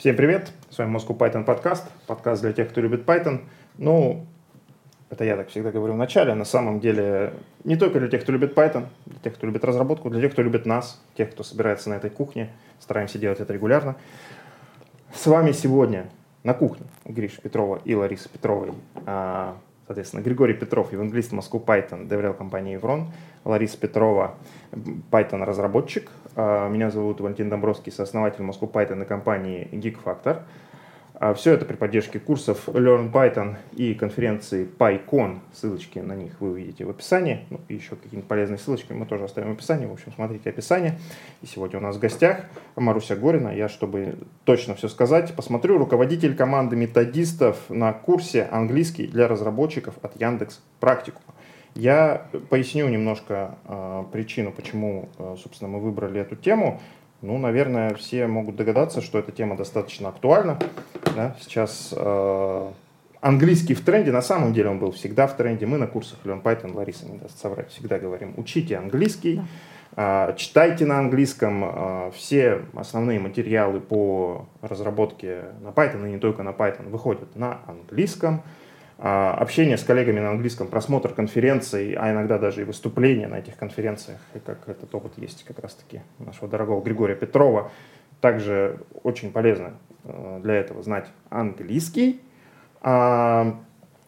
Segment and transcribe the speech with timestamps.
[0.00, 3.42] Всем привет, с вами Moscow Python подкаст, подкаст для тех, кто любит Python.
[3.76, 4.24] Ну,
[5.10, 7.34] это я так всегда говорю в начале, на самом деле
[7.64, 10.40] не только для тех, кто любит Python, для тех, кто любит разработку, для тех, кто
[10.40, 13.96] любит нас, тех, кто собирается на этой кухне, стараемся делать это регулярно.
[15.14, 16.08] С вами сегодня
[16.44, 18.72] на кухне Гриша Петрова и Лариса Петровой,
[19.04, 23.08] а, соответственно, Григорий Петров, евангелист Moscow Python, доверял компании Evron,
[23.44, 24.36] Лариса Петрова,
[24.72, 26.10] Python-разработчик.
[26.36, 30.42] А, меня зовут Валентин Домбровский, сооснователь Moscow Python и компании Geek Factor.
[31.14, 35.40] А, Все это при поддержке курсов Learn Python и конференции PyCon.
[35.52, 37.46] Ссылочки на них вы увидите в описании.
[37.50, 39.86] Ну, и еще какие-нибудь полезные ссылочки мы тоже оставим в описании.
[39.86, 40.98] В общем, смотрите описание.
[41.42, 43.48] И сегодня у нас в гостях Маруся Горина.
[43.48, 50.18] Я, чтобы точно все сказать, посмотрю, руководитель команды методистов на курсе английский для разработчиков от
[50.18, 51.34] Яндекс Практикума.
[51.74, 56.80] Я поясню немножко э, причину, почему, э, собственно, мы выбрали эту тему.
[57.22, 60.58] Ну, наверное, все могут догадаться, что эта тема достаточно актуальна.
[61.14, 61.36] Да?
[61.40, 62.70] Сейчас э,
[63.20, 65.66] английский в тренде, на самом деле он был всегда в тренде.
[65.66, 69.40] Мы на курсах Learn Python, Лариса не даст соврать, всегда говорим, учите английский,
[69.94, 70.32] да.
[70.36, 76.88] читайте на английском все основные материалы по разработке на Python и не только на Python
[76.88, 78.42] выходят на английском.
[79.02, 83.56] А, общение с коллегами на английском, просмотр конференций, а иногда даже и выступления на этих
[83.56, 87.72] конференциях, и как этот опыт есть как раз-таки нашего дорогого Григория Петрова.
[88.20, 89.72] Также очень полезно
[90.04, 92.20] э, для этого знать английский.
[92.82, 93.58] А,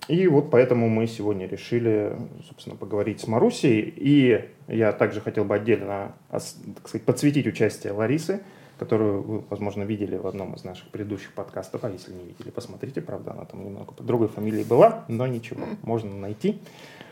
[0.08, 2.14] и вот поэтому мы сегодня решили,
[2.46, 3.80] собственно, поговорить с Марусей.
[3.96, 8.42] И я также хотел бы отдельно, так сказать, подсветить участие Ларисы,
[8.78, 13.00] которую вы, возможно, видели в одном из наших предыдущих подкастов, а если не видели, посмотрите,
[13.00, 16.60] правда, она там немного под другой фамилией была, но ничего, можно найти.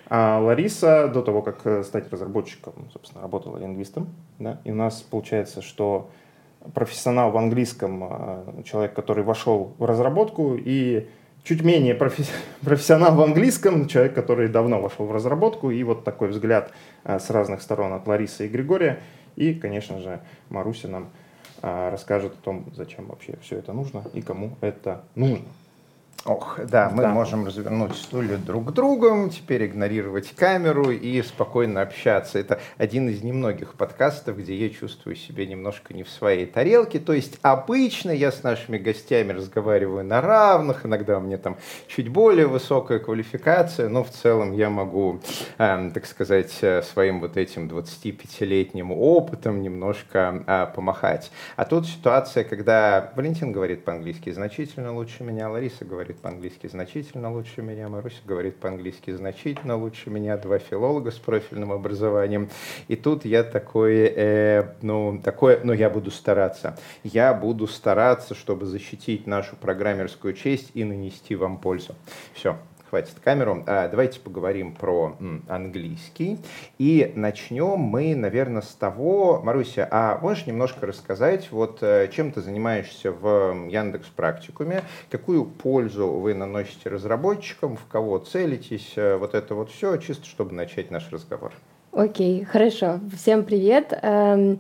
[0.08, 4.08] А Лариса до того, как э, стать разработчиком, собственно, работала лингвистом,
[4.40, 6.10] да, и у нас получается, что
[6.74, 11.06] профессионал в английском, э, человек, который вошел в разработку, и
[11.44, 11.94] чуть менее
[12.60, 16.72] профессионал в английском, человек, который давно вошел в разработку, и вот такой взгляд
[17.04, 18.98] э, с разных сторон от Ларисы и Григория,
[19.36, 21.06] и, конечно же, Маруся нам а,
[21.62, 25.46] расскажет о том, зачем вообще все это нужно и кому это нужно.
[26.26, 27.14] Ох, да, мы да.
[27.14, 32.38] можем развернуть стулья друг к другу, теперь игнорировать камеру и спокойно общаться.
[32.38, 36.98] Это один из немногих подкастов, где я чувствую себя немножко не в своей тарелке.
[36.98, 41.56] То есть обычно я с нашими гостями разговариваю на равных, иногда у меня там
[41.88, 45.20] чуть более высокая квалификация, но в целом я могу,
[45.56, 51.32] э, так сказать, э, своим вот этим 25-летним опытом немножко э, помахать.
[51.56, 57.30] А тут ситуация, когда Валентин говорит по-английски значительно лучше меня, Лариса говорит говорит по-английски значительно
[57.30, 62.48] лучше меня, Маруся говорит по-английски значительно лучше меня, два филолога с профильным образованием.
[62.88, 66.78] И тут я такой, э, ну, такое, ну, я буду стараться.
[67.04, 71.94] Я буду стараться, чтобы защитить нашу программерскую честь и нанести вам пользу.
[72.32, 72.56] Все,
[72.90, 73.62] хватит камеру.
[73.66, 75.16] А, давайте поговорим про
[75.48, 76.38] английский.
[76.78, 82.40] И начнем мы, наверное, с того, Маруся, а можешь немножко рассказать, вот э, чем ты
[82.40, 89.54] занимаешься в Яндекс Практикуме, какую пользу вы наносите разработчикам, в кого целитесь, э, вот это
[89.54, 91.52] вот все, чисто чтобы начать наш разговор.
[91.92, 92.98] Окей, хорошо.
[93.16, 93.92] Всем привет.
[94.02, 94.58] Um...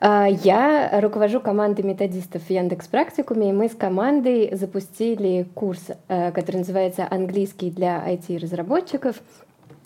[0.00, 6.30] А, я руковожу командой методистов в Яндекс Практикуме, и мы с командой запустили курс, э,
[6.30, 9.20] который называется «Английский для IT-разработчиков».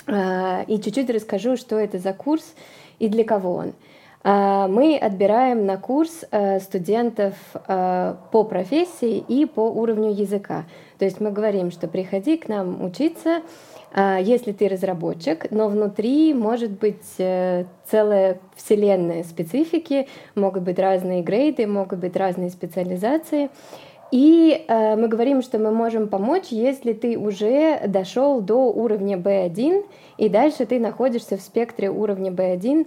[0.06, 2.54] А, и чуть-чуть расскажу, что это за курс
[2.98, 3.72] и для кого он.
[4.22, 10.64] А, мы отбираем на курс э, студентов э, по профессии и по уровню языка.
[11.02, 13.42] То есть мы говорим, что приходи к нам учиться,
[13.92, 21.22] а, если ты разработчик, но внутри может быть э, целая вселенная специфики, могут быть разные
[21.22, 23.50] грейды, могут быть разные специализации.
[24.12, 29.84] И э, мы говорим, что мы можем помочь, если ты уже дошел до уровня B1,
[30.18, 32.86] и дальше ты находишься в спектре уровня B1,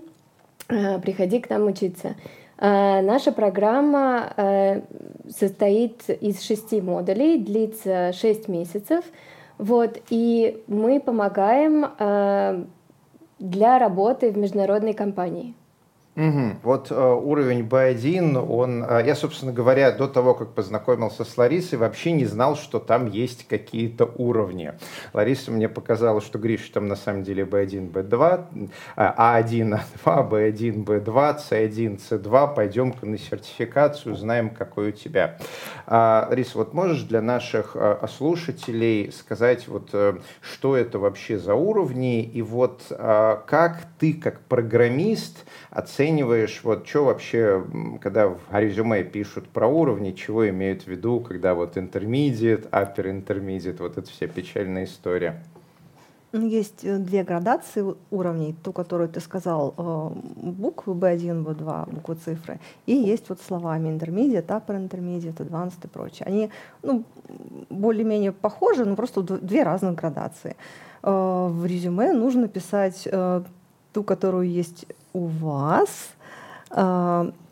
[0.70, 2.16] э, приходи к нам учиться.
[2.58, 4.82] Э, наша программа э,
[5.30, 9.04] состоит из шести модулей, длится шесть месяцев.
[9.58, 12.64] Вот, и мы помогаем э,
[13.40, 15.54] для работы в международной компании.
[16.16, 16.60] Угу.
[16.64, 21.78] Вот э, уровень B1, он, э, я, собственно говоря, до того, как познакомился с Ларисой,
[21.78, 24.72] вообще не знал, что там есть какие-то уровни.
[25.12, 31.38] Лариса мне показала, что Гриша там на самом деле B1, B2, А1, А2, B1, B2,
[31.50, 32.56] C1, C2.
[32.56, 35.38] Пойдем-ка на сертификацию, узнаем, какой у тебя.
[35.86, 41.56] А, Лариса, вот можешь для наших э, слушателей сказать, вот, э, что это вообще за
[41.56, 47.66] уровни, и вот э, как ты, как программист, оцениваешь оцениваешь, вот что вообще,
[48.02, 53.78] когда в резюме пишут про уровни, чего имеют в виду, когда вот intermediate, upper intermediate,
[53.80, 55.42] вот эта вся печальная история?
[56.32, 58.56] Ну, есть э, две градации уровней.
[58.62, 60.10] Ту, которую ты сказал, э,
[60.52, 62.60] буквы B1, B2, буквы цифры.
[62.86, 66.26] И есть вот словами intermediate, upper intermediate, advanced и прочее.
[66.28, 66.50] Они
[66.84, 67.04] ну,
[67.70, 70.56] более-менее похожи, но просто две разных градации.
[71.04, 73.08] Э, в резюме нужно писать
[73.94, 74.86] ту, которую есть
[75.16, 76.10] у вас.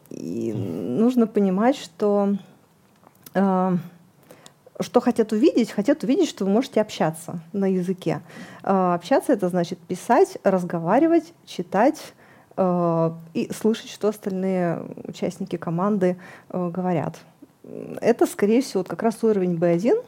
[0.10, 2.36] И нужно понимать, что
[4.80, 5.71] что хотят увидеть?
[5.71, 8.21] Хотят увидеть, что вы можете общаться на языке.
[8.63, 12.13] Э, общаться это значит писать, разговаривать, читать
[12.56, 16.18] и слышать, что остальные участники команды
[16.51, 17.18] говорят.
[18.00, 20.06] Это, скорее всего, как раз уровень B1,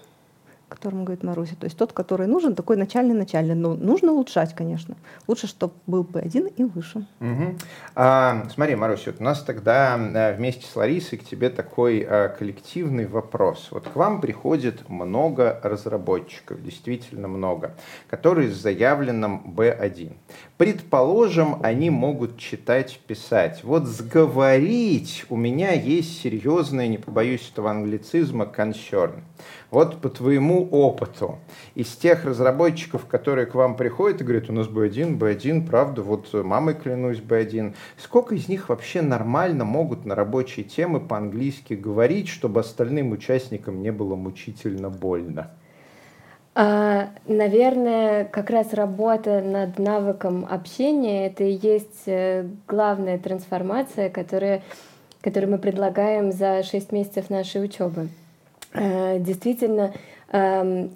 [0.68, 1.56] о котором говорит Маруся.
[1.56, 3.56] То есть тот, который нужен, такой начальный-начальный.
[3.56, 4.96] Но нужно улучшать, конечно.
[5.28, 7.06] Лучше, чтобы был P1 и выше.
[7.20, 7.56] Угу.
[7.96, 12.30] А, смотри, Маруся, вот у нас тогда э, вместе с Ларисой к тебе такой а,
[12.30, 13.68] коллективный вопрос.
[13.72, 17.76] Вот к вам приходит много разработчиков, действительно много,
[18.10, 20.14] которые с заявленным B1.
[20.58, 23.64] Предположим, они могут читать, писать.
[23.64, 29.22] Вот сговорить у меня есть серьезное, не побоюсь этого англицизма, concern.
[29.72, 31.40] Вот по твоему опыту,
[31.74, 36.32] из тех разработчиков, которые к вам приходят и говорят, у нас B1, B1, правда, вот
[36.34, 42.60] мамой клянусь B1, сколько из них вообще нормально могут на рабочие темы по-английски говорить, чтобы
[42.60, 45.52] остальным участникам не было мучительно больно?
[46.58, 54.62] А, наверное, как раз работа над навыком общения— это и есть э, главная трансформация, которая,
[55.20, 58.08] которую мы предлагаем за 6 месяцев нашей учебы.
[58.76, 59.94] Э, действительно,
[60.32, 60.92] эм,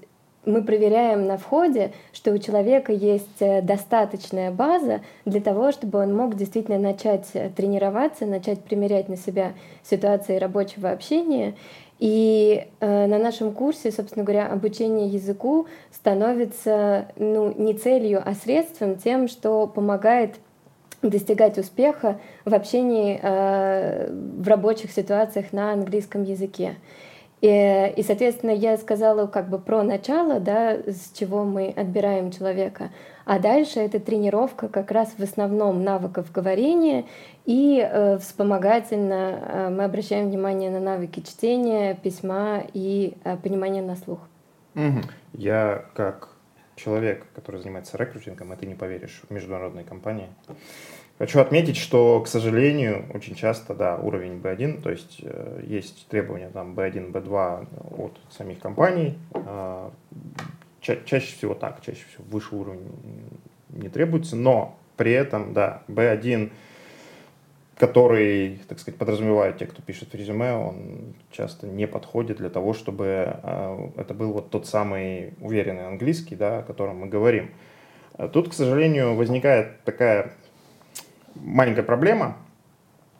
[0.45, 6.15] мы проверяем на входе, что у человека есть э, достаточная база для того, чтобы он
[6.15, 9.53] мог действительно начать э, тренироваться, начать примерять на себя
[9.83, 11.55] ситуации рабочего общения.
[11.99, 18.95] И э, на нашем курсе, собственно говоря, обучение языку становится ну, не целью, а средством
[18.95, 20.35] тем, что помогает
[21.01, 26.75] достигать успеха в общении э, в рабочих ситуациях на английском языке.
[27.41, 32.91] И, и, соответственно, я сказала как бы про начало, да, с чего мы отбираем человека.
[33.25, 37.05] А дальше это тренировка как раз в основном навыков говорения
[37.45, 43.95] и э, вспомогательно э, мы обращаем внимание на навыки чтения, письма и э, понимания на
[43.95, 44.19] слух.
[44.75, 45.01] Угу.
[45.33, 46.29] Я как
[46.75, 50.29] человек, который занимается рекрутингом, это не поверишь, в международной компании,
[51.19, 56.49] Хочу отметить, что, к сожалению, очень часто, да, уровень B1, то есть э, есть требования
[56.49, 57.67] там B1, B2
[57.97, 59.17] от самих компаний.
[59.33, 59.89] Э,
[60.79, 62.87] ча чаще всего так, чаще всего выше уровень
[63.67, 66.53] не требуется, но при этом, да, B1,
[67.75, 72.73] который, так сказать, подразумевает те, кто пишет в резюме, он часто не подходит для того,
[72.73, 77.51] чтобы э, это был вот тот самый уверенный английский, да, о котором мы говорим.
[78.31, 80.33] Тут, к сожалению, возникает такая
[81.35, 82.37] маленькая проблема.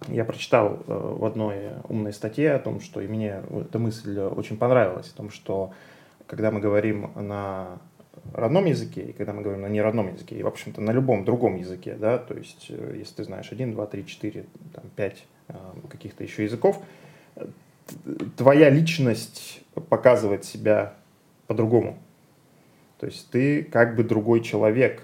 [0.07, 4.57] Я прочитал э, в одной умной статье о том, что и мне эта мысль очень
[4.57, 5.73] понравилась, о том, что
[6.25, 7.79] когда мы говорим на
[8.33, 11.55] родном языке, и когда мы говорим на неродном языке, и, в общем-то, на любом другом
[11.55, 15.53] языке, да, то есть, э, если ты знаешь один, два, три, четыре, там, пять э,
[15.89, 16.81] каких-то еще языков,
[18.37, 20.93] твоя личность показывает себя
[21.47, 21.97] по-другому.
[22.99, 25.03] То есть ты как бы другой человек,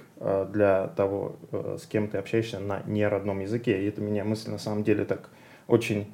[0.51, 3.81] для того, э, с кем ты общаешься на неродном языке.
[3.81, 5.29] И это меня мысль на самом деле так
[5.67, 6.13] очень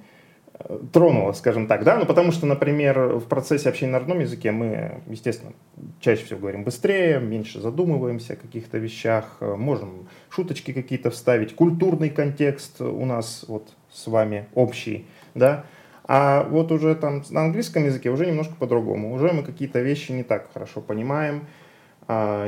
[0.54, 4.52] э, тронула, скажем так, да, ну потому что, например, в процессе общения на родном языке
[4.52, 5.54] мы, естественно,
[6.00, 12.82] чаще всего говорим быстрее, меньше задумываемся о каких-то вещах, можем шуточки какие-то вставить, культурный контекст
[12.82, 15.66] у нас вот с вами общий, да,
[16.04, 20.24] а вот уже там на английском языке уже немножко по-другому, уже мы какие-то вещи не
[20.24, 21.48] так хорошо понимаем,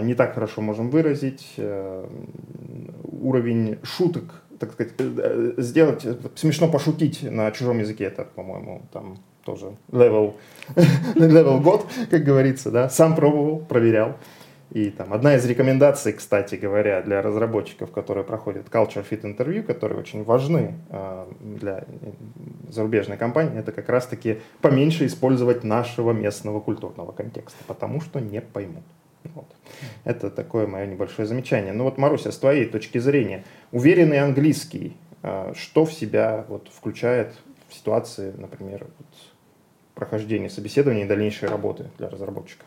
[0.02, 2.08] не так хорошо можем выразить, э,
[3.04, 6.06] уровень шуток, так сказать, э, сделать,
[6.36, 10.34] смешно пошутить на чужом языке, это, по-моему, там тоже level,
[11.16, 14.16] level год, как говорится, да, сам пробовал, проверял.
[14.72, 20.00] И там одна из рекомендаций, кстати говоря, для разработчиков, которые проходят Culture Fit Interview, которые
[20.00, 21.84] очень важны э, для
[22.70, 28.84] зарубежной компании, это как раз-таки поменьше использовать нашего местного культурного контекста, потому что не поймут.
[29.36, 29.48] Вот.
[30.04, 31.74] Это такое мое небольшое замечание.
[31.74, 37.34] Ну вот, Маруся, с твоей точки зрения, уверенный английский, а, что в себя вот, включает
[37.70, 39.08] в ситуации, например, вот,
[39.96, 42.66] прохождения собеседования и дальнейшей работы для разработчика?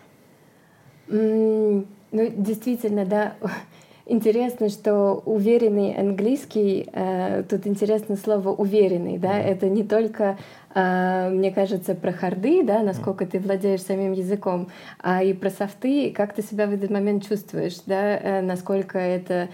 [1.09, 3.35] Mm, ну, действительно, да,
[4.07, 9.45] интересно, что уверенный английский, э, тут интересно слово уверенный, да, mm-hmm.
[9.45, 10.39] это не только,
[10.77, 14.69] мне кажется, про харды, да, насколько ты владеешь самим языком,
[15.03, 19.49] а и про софты, как ты себя в этот момент чувствуешь, да, э, насколько это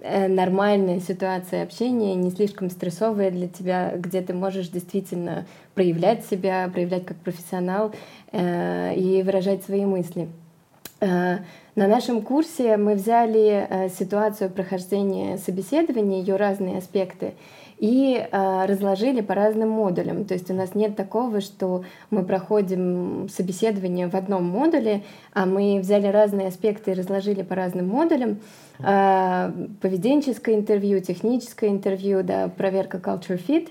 [0.00, 6.70] э, нормальная ситуация общения, не слишком стрессовая для тебя, где ты можешь действительно проявлять себя,
[6.72, 7.92] проявлять как профессионал
[8.30, 10.28] э, и выражать свои мысли.
[11.00, 11.42] На
[11.74, 17.34] нашем курсе мы взяли ситуацию прохождения собеседования, ее разные аспекты,
[17.82, 20.24] и э, разложили по разным модулям.
[20.24, 25.80] То есть у нас нет такого, что мы проходим собеседование в одном модуле, а мы
[25.80, 28.38] взяли разные аспекты и разложили по разным модулям.
[28.78, 33.70] Э, поведенческое интервью, техническое интервью, да, проверка culture fit.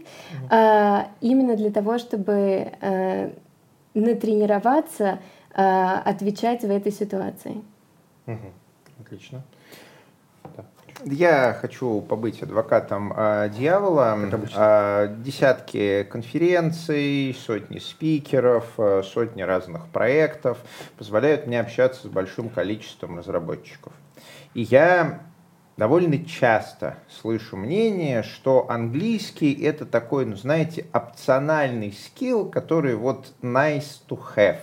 [0.49, 3.29] Э, именно для того, чтобы э,
[3.93, 5.19] натренироваться
[5.53, 5.61] э,
[6.03, 7.61] отвечать в этой ситуации.
[8.27, 8.51] Угу.
[9.05, 9.41] Отлично.
[11.05, 14.17] Я хочу побыть адвокатом э, дьявола.
[14.55, 20.59] Э, десятки конференций, сотни спикеров, э, сотни разных проектов
[20.97, 23.93] позволяют мне общаться с большим количеством разработчиков.
[24.53, 25.21] И я
[25.77, 34.01] довольно часто слышу мнение, что английский это такой, ну знаете, опциональный скилл, который вот nice
[34.07, 34.59] to have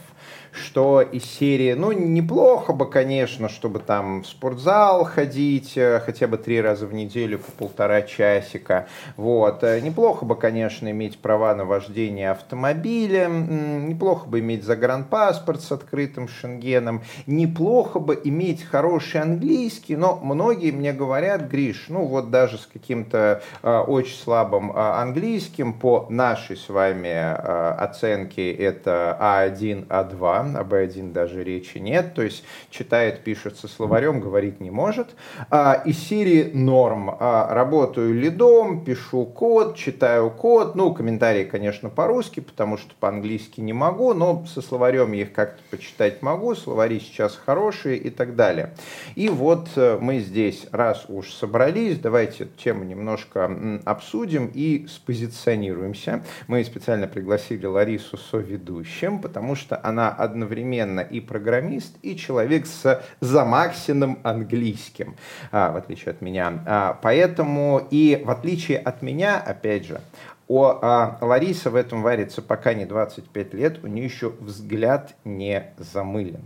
[0.58, 6.36] что из серии, ну, неплохо бы, конечно, чтобы там в спортзал ходить э, хотя бы
[6.36, 11.64] три раза в неделю по полтора часика, вот, э, неплохо бы, конечно, иметь права на
[11.64, 20.16] вождение автомобиля, неплохо бы иметь загранпаспорт с открытым шенгеном, неплохо бы иметь хороший английский, но
[20.22, 26.06] многие мне говорят, Гриш, ну, вот даже с каким-то э, очень слабым э, английским по
[26.08, 32.44] нашей с вами э, оценке это А1, А2, об А1 даже речи нет, то есть
[32.70, 35.14] читает, пишет со словарем, говорить не может.
[35.50, 37.10] А, из серии норм.
[37.18, 43.72] А, работаю лидом, пишу код, читаю код, ну, комментарии, конечно, по-русски, потому что по-английски не
[43.72, 48.74] могу, но со словарем я их как-то почитать могу, словари сейчас хорошие и так далее.
[49.14, 56.22] И вот э, мы здесь, раз уж собрались, давайте эту тему немножко обсудим и спозиционируемся.
[56.46, 64.18] Мы специально пригласили Ларису соведущим, потому что она одновременно и программист, и человек с замаксиным
[64.22, 65.16] английским,
[65.50, 66.62] а, в отличие от меня.
[66.66, 70.00] А, поэтому и в отличие от меня, опять же,
[70.48, 75.74] у а, Ларисы в этом варится пока не 25 лет, у нее еще взгляд не
[75.78, 76.40] замылен.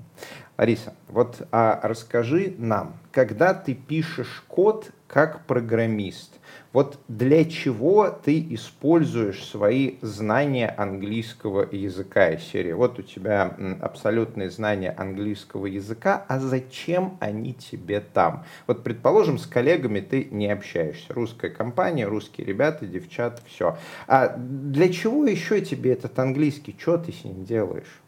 [0.58, 6.32] Лариса, вот а, расскажи нам, когда ты пишешь код как программист,
[6.72, 12.72] вот для чего ты используешь свои знания английского языка из серии?
[12.72, 18.44] Вот у тебя абсолютные знания английского языка, а зачем они тебе там?
[18.66, 21.12] Вот, предположим, с коллегами ты не общаешься.
[21.12, 23.76] Русская компания, русские ребята, девчата, все.
[24.06, 26.74] А для чего еще тебе этот английский?
[26.78, 28.00] Что ты с ним делаешь?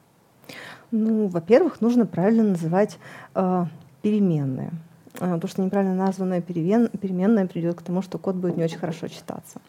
[0.91, 2.99] Ну, во-первых, нужно правильно называть
[3.35, 3.65] э,
[4.01, 4.71] переменные.
[5.21, 9.07] А, то, что неправильно названная переменная приведет к тому, что код будет не очень хорошо
[9.07, 9.61] читаться.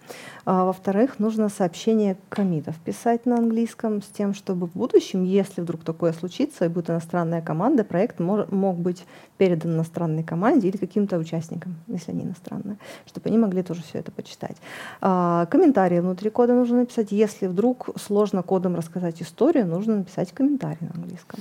[0.43, 5.83] А, во-вторых, нужно сообщение комитов писать на английском с тем, чтобы в будущем, если вдруг
[5.83, 9.05] такое случится и будет иностранная команда, проект мог, быть
[9.37, 14.11] передан иностранной команде или каким-то участникам, если они иностранные, чтобы они могли тоже все это
[14.11, 14.57] почитать.
[14.99, 17.11] А, комментарии внутри кода нужно написать.
[17.11, 21.39] Если вдруг сложно кодом рассказать историю, нужно написать комментарий на английском.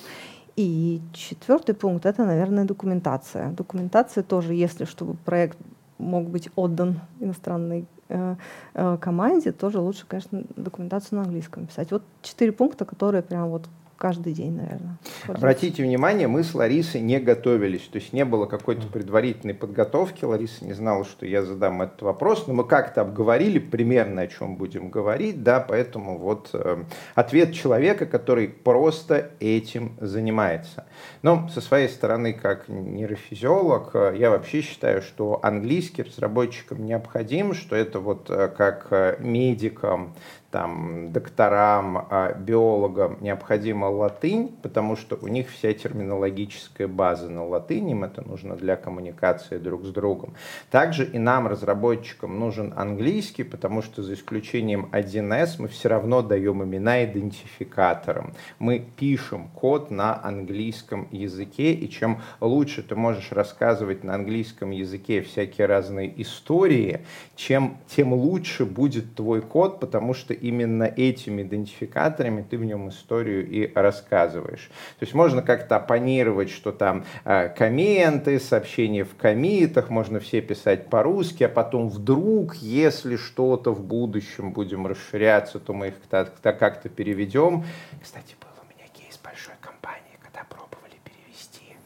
[0.56, 3.50] И четвертый пункт это, наверное, документация.
[3.50, 5.58] Документация тоже, если чтобы проект
[5.98, 8.36] мог быть отдан иностранной э,
[8.74, 11.90] э, команде, тоже лучше, конечно, документацию на английском писать.
[11.90, 13.64] Вот четыре пункта, которые прям вот
[13.96, 14.98] каждый день, наверное.
[15.26, 20.24] Обратите внимание, мы с Ларисой не готовились, то есть не было какой-то предварительной подготовки.
[20.24, 24.56] Лариса не знала, что я задам этот вопрос, но мы как-то обговорили примерно, о чем
[24.56, 26.84] будем говорить, да, поэтому вот э,
[27.14, 30.86] ответ человека, который просто этим занимается.
[31.22, 37.76] Но со своей стороны, как нейрофизиолог, э, я вообще считаю, что английский разработчикам необходим, что
[37.76, 40.14] это вот э, как э, медикам,
[40.54, 47.90] там, докторам, а, биологам необходима латынь, потому что у них вся терминологическая база на латыни,
[47.90, 50.34] им это нужно для коммуникации друг с другом.
[50.70, 56.62] Также и нам, разработчикам, нужен английский, потому что за исключением 1С мы все равно даем
[56.62, 58.32] имена идентификаторам.
[58.60, 65.20] Мы пишем код на английском языке, и чем лучше ты можешь рассказывать на английском языке
[65.20, 67.00] всякие разные истории,
[67.34, 73.48] чем, тем лучше будет твой код, потому что именно этими идентификаторами ты в нем историю
[73.48, 74.70] и рассказываешь.
[74.98, 80.90] То есть можно как-то оппонировать, что там э, комменты, сообщения в комитах, можно все писать
[80.90, 87.64] по-русски, а потом вдруг, если что-то в будущем будем расширяться, то мы их как-то переведем.
[88.02, 91.76] Кстати, был у меня кейс большой компании, когда пробовали перевести.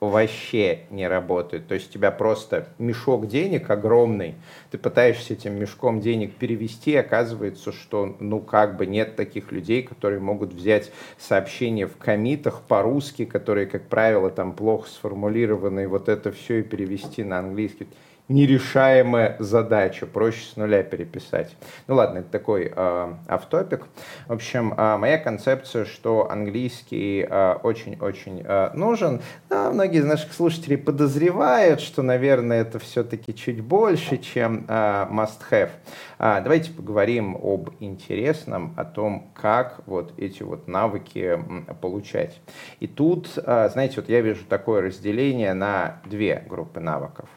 [0.00, 1.66] Вообще не работает.
[1.66, 4.36] То есть у тебя просто мешок денег огромный,
[4.70, 10.20] ты пытаешься этим мешком денег перевести, оказывается, что ну как бы нет таких людей, которые
[10.20, 16.30] могут взять сообщения в комитах по-русски, которые, как правило, там плохо сформулированы, и вот это
[16.30, 17.88] все и перевести на английский
[18.28, 21.56] нерешаемая задача, проще с нуля переписать.
[21.86, 23.86] Ну ладно, это такой э, автопик.
[24.26, 27.26] В общем, э, моя концепция, что английский
[27.62, 29.20] очень-очень э, э, нужен.
[29.48, 35.70] Да, многие из наших слушателей подозревают, что, наверное, это все-таки чуть больше, чем э, must-have.
[36.18, 41.38] А, давайте поговорим об интересном, о том, как вот эти вот навыки
[41.80, 42.40] получать.
[42.80, 47.28] И тут, знаете, вот я вижу такое разделение на две группы навыков.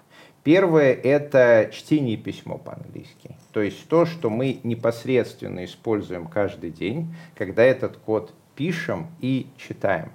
[0.44, 3.36] Первое– это чтение письмо по-английски.
[3.52, 10.12] То есть то, что мы непосредственно используем каждый день, когда этот код пишем и читаем.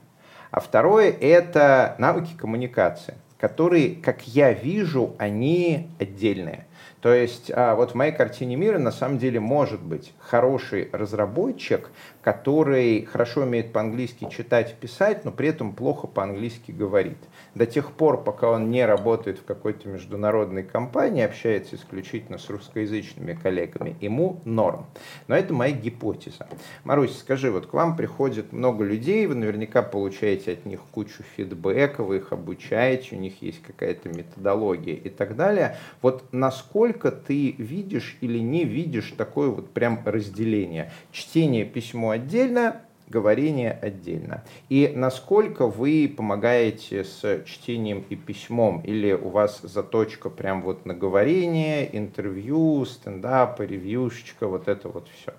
[0.51, 6.67] А второе– это навыки коммуникации, которые, как я вижу, они отдельные.
[7.01, 11.91] То есть а, вот в моей картине мира на самом деле может быть хороший разработчик,
[12.27, 17.19] который хорошо умеет по-английски читать писать, но при этом плохо по-английски говорит
[17.55, 23.35] до тех пор, пока он не работает в какой-то международной компании, общается исключительно с русскоязычными
[23.35, 24.87] коллегами, ему норм.
[25.29, 26.49] Но это моя гипотеза.
[26.83, 32.03] Марусь, скажи, вот к вам приходит много людей, вы наверняка получаете от них кучу фидбэка,
[32.03, 35.77] вы их обучаете, у них есть какая-то методология и так далее.
[36.03, 40.91] Вот насколько ты видишь или не видишь такое вот прям разделение?
[41.13, 44.43] Чтение письмо отдельно, говорение отдельно.
[44.69, 48.81] И насколько вы помогаете с чтением и письмом?
[48.81, 55.33] Или у вас заточка прям вот на говорение, интервью, стендап, ревьюшечка, вот это вот все?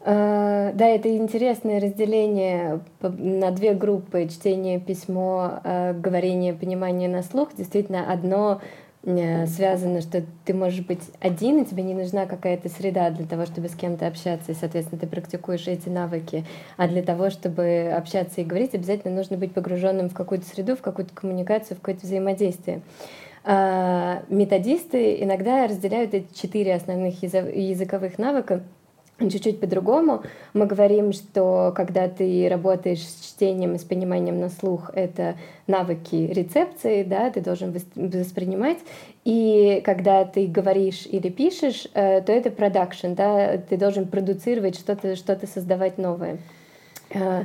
[0.00, 7.50] А, да, это интересное разделение на две группы чтение, письмо, а, говорение, понимание на слух.
[7.56, 13.10] Действительно, одно Э, связано, что ты можешь быть один, и тебе не нужна какая-то среда
[13.10, 16.44] для того, чтобы с кем-то общаться, и, соответственно, ты практикуешь эти навыки.
[16.76, 20.82] А для того, чтобы общаться и говорить, обязательно нужно быть погруженным в какую-то среду, в
[20.82, 22.82] какую-то коммуникацию, в какое-то взаимодействие.
[23.44, 28.62] А методисты иногда разделяют эти четыре основных языковых навыка
[29.18, 30.22] чуть-чуть по-другому.
[30.54, 35.34] Мы говорим, что когда ты работаешь с чтением и с пониманием на слух, это
[35.66, 38.78] навыки рецепции, да, ты должен воспринимать.
[39.24, 45.16] И когда ты говоришь или пишешь, э, то это продакшн, да, ты должен продуцировать что-то,
[45.16, 46.38] что-то создавать новое.
[47.10, 47.42] Э,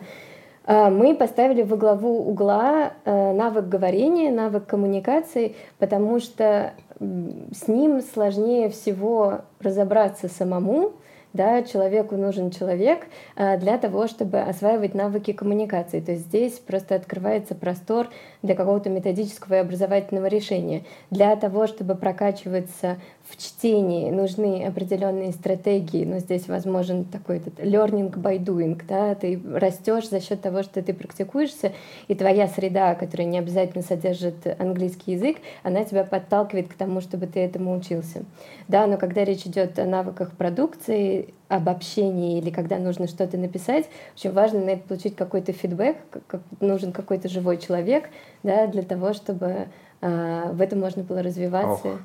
[0.68, 8.70] э, мы поставили во главу угла навык говорения, навык коммуникации, потому что с ним сложнее
[8.70, 10.94] всего разобраться самому,
[11.34, 16.00] да, человеку нужен человек э, для того, чтобы осваивать навыки коммуникации.
[16.00, 18.10] То есть здесь просто открывается простор
[18.44, 20.84] для какого-то методического и образовательного решения.
[21.10, 28.14] Для того, чтобы прокачиваться в чтении нужны определенные стратегии, но здесь возможен такой этот learning
[28.14, 31.72] by doing, да, ты растешь за счет того, что ты практикуешься,
[32.10, 37.28] и твоя среда, которая не обязательно содержит английский язык, она тебя подталкивает к тому, чтобы
[37.28, 38.24] ты этому учился.
[38.68, 43.86] Да, но когда речь идет о навыках продукции, об общении или когда нужно что-то написать,
[44.16, 48.10] очень важно на это получить какой-то фидбэк, как, нужен какой-то живой человек,
[48.42, 49.68] да, для того, чтобы
[50.02, 51.88] э, в этом можно было развиваться.
[51.88, 52.00] Ох.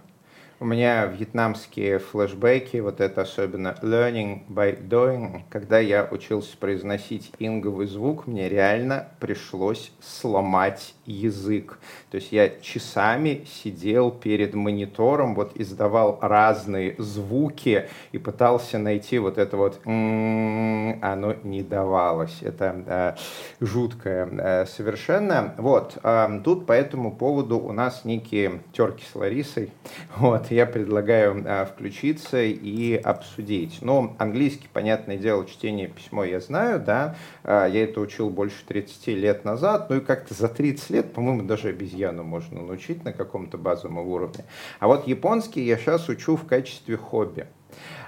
[0.60, 7.86] У меня вьетнамские флешбеки, вот это особенно learning by doing, когда я учился произносить инговый
[7.86, 11.78] звук, мне реально пришлось сломать язык.
[12.10, 19.38] То есть я часами сидел перед монитором, вот издавал разные звуки и пытался найти вот
[19.38, 22.38] это вот оно не давалось.
[22.42, 25.54] Это э, жуткое э, совершенно.
[25.58, 29.70] Вот, э, тут по этому поводу у нас некие терки с Ларисой.
[30.16, 33.78] Вот, я предлагаю а, включиться и обсудить.
[33.82, 39.06] Ну, английский, понятное дело, чтение письмо я знаю, да, а, я это учил больше 30
[39.08, 43.58] лет назад, ну и как-то за 30 лет, по-моему, даже обезьяну можно научить на каком-то
[43.58, 44.44] базовом уровне.
[44.80, 47.46] А вот японский я сейчас учу в качестве хобби.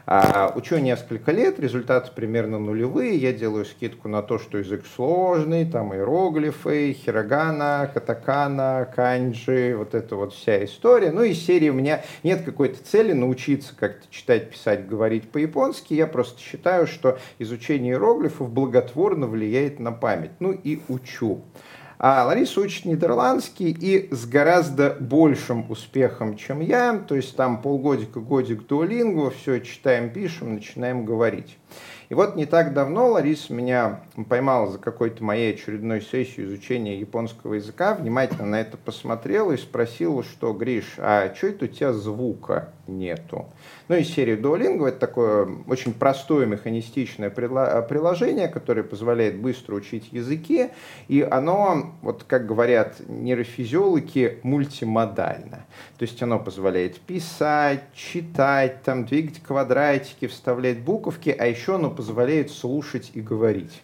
[0.07, 3.17] А, учу несколько лет, результаты примерно нулевые.
[3.17, 10.17] Я делаю скидку на то, что язык сложный, там иероглифы, хирогана, катакана, канджи, вот это
[10.17, 11.13] вот вся история.
[11.13, 15.95] Ну, из серии у меня нет какой-то цели научиться как-то читать, писать, говорить по-японски.
[15.95, 20.33] Я просто считаю, что изучение иероглифов благотворно влияет на память.
[20.41, 21.43] Ну и учу.
[22.03, 26.97] А Лариса учит нидерландский и с гораздо большим успехом, чем я.
[26.97, 31.59] То есть там полгодика, годик дуолингу, все читаем, пишем, начинаем говорить.
[32.09, 37.55] И вот не так давно Лариса меня поймала за какой-то моей очередной сессию изучения японского
[37.55, 42.71] языка, внимательно на это посмотрела и спросила, что, Гриш, а что это у тебя звука
[42.99, 43.47] нету?
[43.89, 50.71] Ну и серия Duolingo это такое очень простое механистичное приложение, которое позволяет быстро учить языки,
[51.09, 55.67] и оно, вот как говорят нейрофизиологи, мультимодально.
[55.99, 62.51] То есть оно позволяет писать, читать, там, двигать квадратики, вставлять буковки, а еще оно позволяет
[62.51, 63.83] слушать и говорить.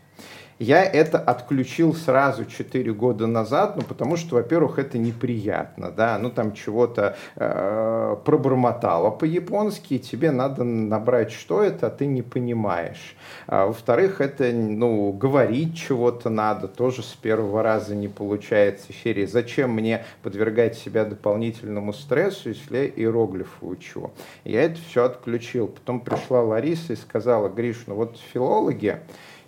[0.59, 6.31] Я это отключил сразу 4 года назад, ну, потому что, во-первых, это неприятно, да, ну,
[6.31, 13.17] там чего-то э, пробормотало по-японски, и тебе надо набрать, что это, а ты не понимаешь.
[13.47, 18.95] А, во-вторых, это, ну, говорить чего-то надо, тоже с первого раза не получается.
[19.05, 24.11] Серии, зачем мне подвергать себя дополнительному стрессу, если я иероглифы учу?
[24.45, 25.69] Я это все отключил.
[25.69, 29.01] Потом пришла Лариса и сказала, Гриш, ну вот филологи,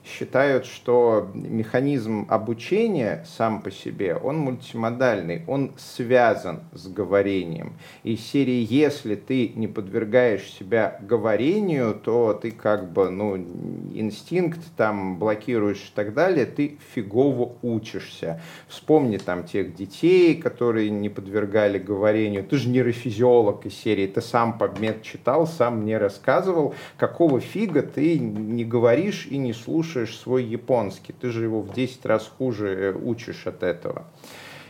[0.09, 7.75] считают, что механизм обучения сам по себе, он мультимодальный, он связан с говорением.
[8.03, 15.19] И серии «Если ты не подвергаешь себя говорению, то ты как бы, ну, инстинкт там
[15.19, 18.41] блокируешь и так далее, ты фигово учишься.
[18.69, 22.45] Вспомни там тех детей, которые не подвергали говорению.
[22.45, 28.19] Ты же нейрофизиолог из серии, ты сам подмет читал, сам мне рассказывал, какого фига ты
[28.19, 32.69] не говоришь и не слушаешь слушаешь свой японский, ты же его в 10 раз хуже
[32.69, 34.05] э, учишь от этого.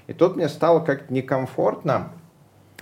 [0.07, 2.13] И тут мне стало как-то некомфортно,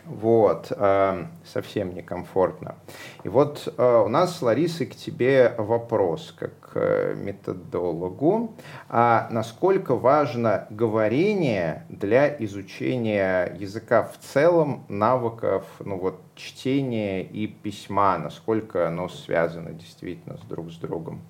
[0.04, 2.76] вот, э, совсем некомфортно.
[3.24, 8.54] И вот э, у нас с Ларисой к тебе вопрос, как э, методологу.
[8.88, 18.18] А насколько важно говорение для изучения языка в целом, навыков, ну вот, чтения и письма,
[18.18, 21.22] насколько оно связано действительно с друг с другом?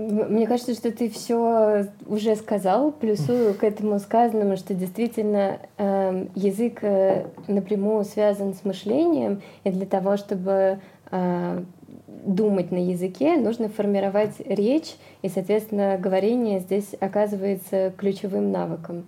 [0.00, 6.78] Мне кажется, что ты все уже сказал, плюсую к этому сказанному, что действительно э, язык
[6.80, 11.62] э, напрямую связан с мышлением, и для того, чтобы э,
[12.06, 19.04] думать на языке, нужно формировать речь, и, соответственно, говорение здесь оказывается ключевым навыком.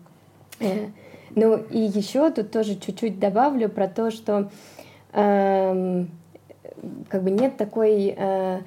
[0.60, 0.88] Э,
[1.34, 4.50] ну и еще тут тоже чуть-чуть добавлю про то, что
[5.14, 6.04] э,
[7.08, 8.60] как бы нет такой э,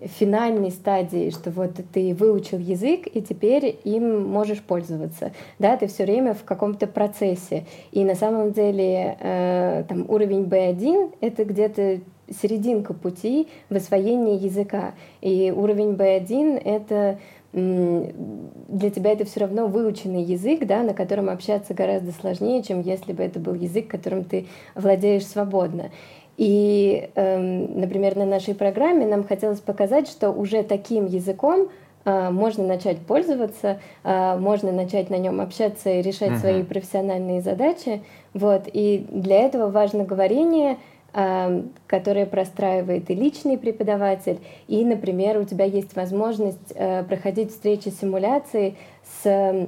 [0.00, 5.32] финальной стадии, что вот ты выучил язык, и теперь им можешь пользоваться.
[5.58, 7.64] Да, ты все время в каком-то процессе.
[7.92, 12.00] И на самом деле э, там уровень B1— это где-то
[12.42, 14.94] серединка пути в освоении языка.
[15.20, 17.18] И уровень B1— это
[17.52, 23.14] для тебя это все равно выученный язык, да, на котором общаться гораздо сложнее, чем если
[23.14, 25.90] бы это был язык, которым ты владеешь свободно.
[26.38, 31.68] И, эм, например, на нашей программе нам хотелось показать, что уже таким языком
[32.04, 36.38] э, можно начать пользоваться, э, можно начать на нем общаться и решать uh-huh.
[36.38, 38.02] свои профессиональные задачи.
[38.34, 38.68] Вот.
[38.72, 40.78] И для этого важно говорение,
[41.12, 47.88] эм, которое простраивает и личный преподаватель, и, например, у тебя есть возможность э, проходить встречи
[47.88, 48.76] симуляции
[49.24, 49.66] с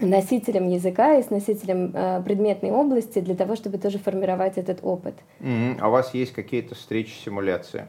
[0.00, 5.14] носителем языка и с носителем э, предметной области для того, чтобы тоже формировать этот опыт.
[5.40, 5.78] Mm-hmm.
[5.80, 7.86] А у вас есть какие-то встречи, симуляции?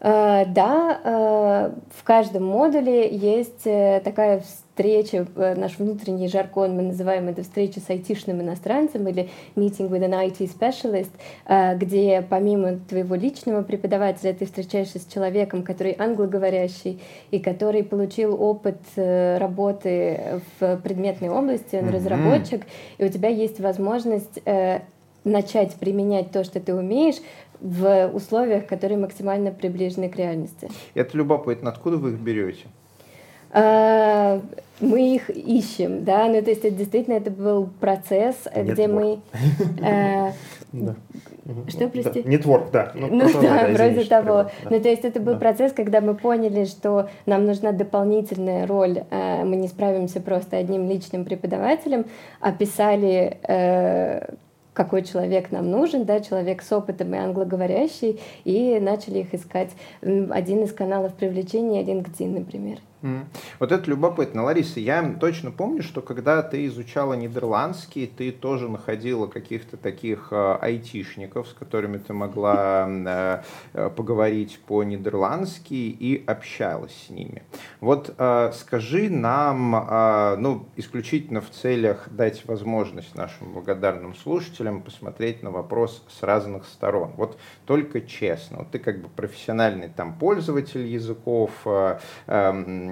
[0.00, 7.28] Э, да, э, в каждом модуле есть э, такая встреча, наш внутренний жаргон, мы называем
[7.28, 11.08] это встреча с айтишным иностранцем или meeting with an IT specialist,
[11.78, 18.82] где помимо твоего личного преподавателя ты встречаешься с человеком, который англоговорящий и который получил опыт
[18.96, 21.92] работы в предметной области, он mm-hmm.
[21.92, 22.66] разработчик,
[22.98, 24.42] и у тебя есть возможность
[25.26, 27.16] начать применять то, что ты умеешь,
[27.60, 30.68] в условиях, которые максимально приближены к реальности.
[30.94, 31.70] Это любопытно.
[31.70, 32.66] Откуда вы их берете?
[33.50, 34.40] А,
[34.80, 39.20] мы их ищем, да, ну то есть это действительно это был процесс, Нет где мы...
[39.80, 40.32] Э,
[41.68, 42.22] что, прости?
[42.26, 42.92] Нетворк, да.
[42.94, 44.50] Ну, ну да, вроде того.
[44.68, 49.44] Ну то есть это был процесс, когда мы поняли, что нам нужна дополнительная роль, э,
[49.44, 52.04] мы не справимся просто одним личным преподавателем,
[52.40, 54.34] описали э,
[54.76, 59.70] какой человек нам нужен, да, человек с опытом и англоговорящий, и начали их искать.
[60.02, 62.78] Один из каналов привлечения LinkedIn, например.
[63.58, 64.42] Вот это любопытно.
[64.42, 70.58] Лариса, я точно помню, что когда ты изучала нидерландский, ты тоже находила каких-то таких э,
[70.60, 73.42] айтишников, с которыми ты могла э,
[73.74, 77.42] э, поговорить по-нидерландски и общалась с ними.
[77.80, 78.14] Вот
[78.54, 86.22] скажи нам, ну, исключительно в целях дать возможность нашим благодарным слушателям посмотреть на вопрос с
[86.22, 87.12] разных сторон.
[87.16, 91.50] Вот только честно, вот ты как бы профессиональный там пользователь языков,
[92.26, 92.85] эм,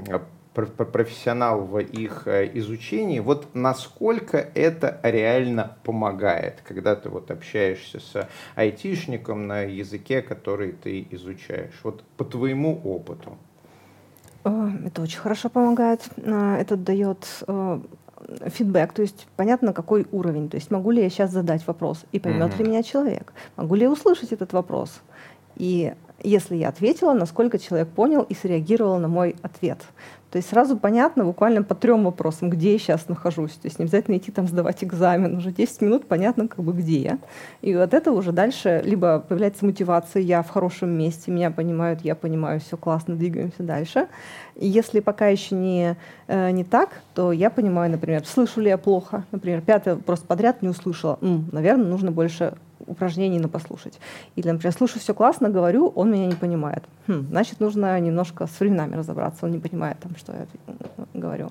[0.55, 8.29] профессионал в их э, изучении, вот насколько это реально помогает, когда ты вот общаешься с
[8.55, 13.37] айтишником на языке, который ты изучаешь, вот по твоему опыту?
[14.45, 16.03] Э, это очень хорошо помогает.
[16.17, 17.27] Э, это дает
[18.47, 20.49] фидбэк, то есть понятно, какой уровень.
[20.49, 22.63] То есть могу ли я сейчас задать вопрос, и поймет mm-hmm.
[22.63, 23.35] ли меня человек?
[23.57, 25.03] Могу ли я услышать этот вопрос?
[25.57, 29.79] И если я ответила, насколько человек понял и среагировал на мой ответ.
[30.35, 33.53] То есть сразу понятно буквально по трем вопросам, где я сейчас нахожусь.
[33.53, 35.37] То есть не обязательно идти там сдавать экзамен.
[35.37, 37.19] Уже 10 минут понятно, как бы где я.
[37.63, 42.17] И вот это уже дальше либо появляется мотивация, я в хорошем месте, меня понимают, я
[42.17, 44.09] понимаю, все классно, двигаемся дальше.
[44.57, 45.97] И если пока еще не,
[46.27, 49.23] э, не так, то я понимаю, например, слышу ли я плохо.
[49.31, 51.17] Например, пятый вопрос подряд не услышала.
[51.23, 52.55] М, наверное, нужно больше
[52.87, 53.99] упражнений на послушать.
[54.37, 56.85] Или, например, слушаю все классно, говорю, он меня не понимает.
[57.07, 60.47] Хм, значит, нужно немножко с временами разобраться, он не понимает, там, что я
[61.15, 61.51] говорю.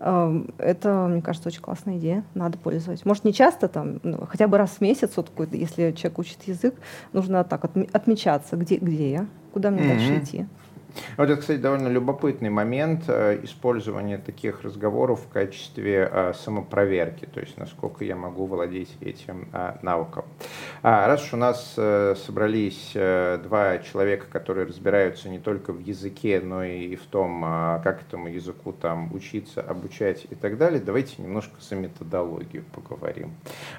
[0.00, 3.06] Эм, это, мне кажется, очень классная идея, надо пользоваться.
[3.06, 6.74] Может, не часто, там, ну, хотя бы раз в месяц, вот, если человек учит язык,
[7.12, 9.88] нужно так отмечаться, где, где я, куда мне mm-hmm.
[9.88, 10.46] дальше идти.
[11.16, 17.40] Вот это, кстати, довольно любопытный момент э, использования таких разговоров в качестве э, самопроверки, то
[17.40, 20.24] есть насколько я могу владеть этим э, навыком.
[20.82, 26.64] А раз уж у нас собрались два человека, которые разбираются не только в языке, но
[26.64, 27.42] и в том,
[27.84, 33.34] как этому языку там учиться, обучать и так далее, давайте немножко за методологию поговорим.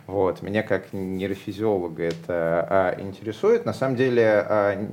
[0.06, 0.42] Вот.
[0.42, 3.66] Меня как нейрофизиолога это интересует.
[3.66, 4.88] На самом деле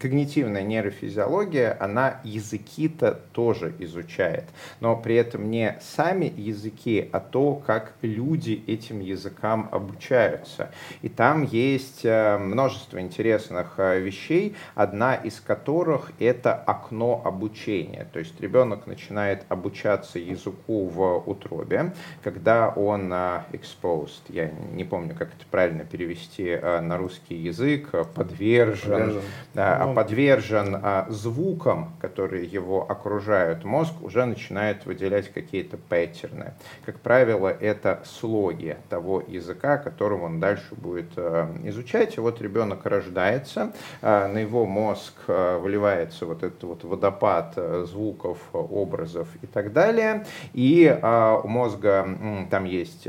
[0.00, 4.44] когнитивная нейрофизиология физиология, она языки-то тоже изучает,
[4.80, 10.70] но при этом не сами языки, а то, как люди этим языкам обучаются.
[11.02, 18.06] И там есть э, множество интересных э, вещей, одна из которых это окно обучения.
[18.12, 25.14] То есть ребенок начинает обучаться языку в утробе, когда он э, exposed, я не помню,
[25.14, 29.22] как это правильно перевести на русский язык, подвержен, подвержен.
[29.54, 30.76] Ну, подвержен
[31.14, 36.54] звукам, которые его окружают, мозг уже начинает выделять какие-то паттерны.
[36.84, 42.16] Как правило, это слоги того языка, которым он дальше будет э, изучать.
[42.16, 43.72] И вот ребенок рождается,
[44.02, 50.26] э, на его мозг э, выливается вот этот вот водопад звуков, образов и так далее.
[50.52, 53.06] И у мозга там есть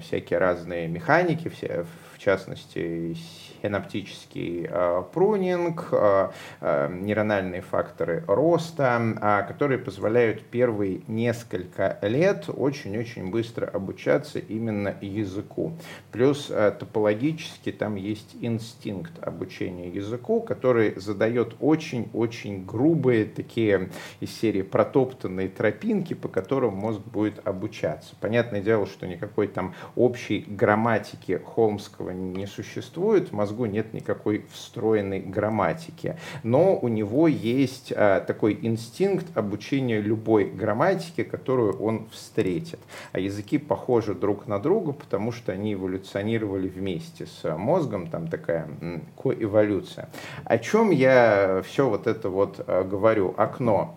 [0.00, 3.16] всякие разные механики, все, в частности,
[3.62, 13.66] синаптический э, прунинг, э, э, нейрональные факторы роста, которые позволяют первые несколько лет очень-очень быстро
[13.66, 15.72] обучаться именно языку.
[16.12, 23.90] Плюс топологически там есть инстинкт обучения языку, который задает очень-очень грубые такие
[24.20, 28.14] из серии протоптанные тропинки, по которым мозг будет обучаться.
[28.20, 36.16] Понятное дело, что никакой там общей грамматики Холмского не существует, мозгу нет никакой встроенной грамматики.
[36.42, 42.78] Но у него есть а, такой инстинкт обучения любой грамматики, которую он встретит.
[43.12, 48.68] А языки похожи друг на друга, потому что они эволюционировали вместе с мозгом, там такая
[49.16, 50.10] коэволюция.
[50.44, 53.34] О чем я все вот это вот а, говорю?
[53.38, 53.96] Окно.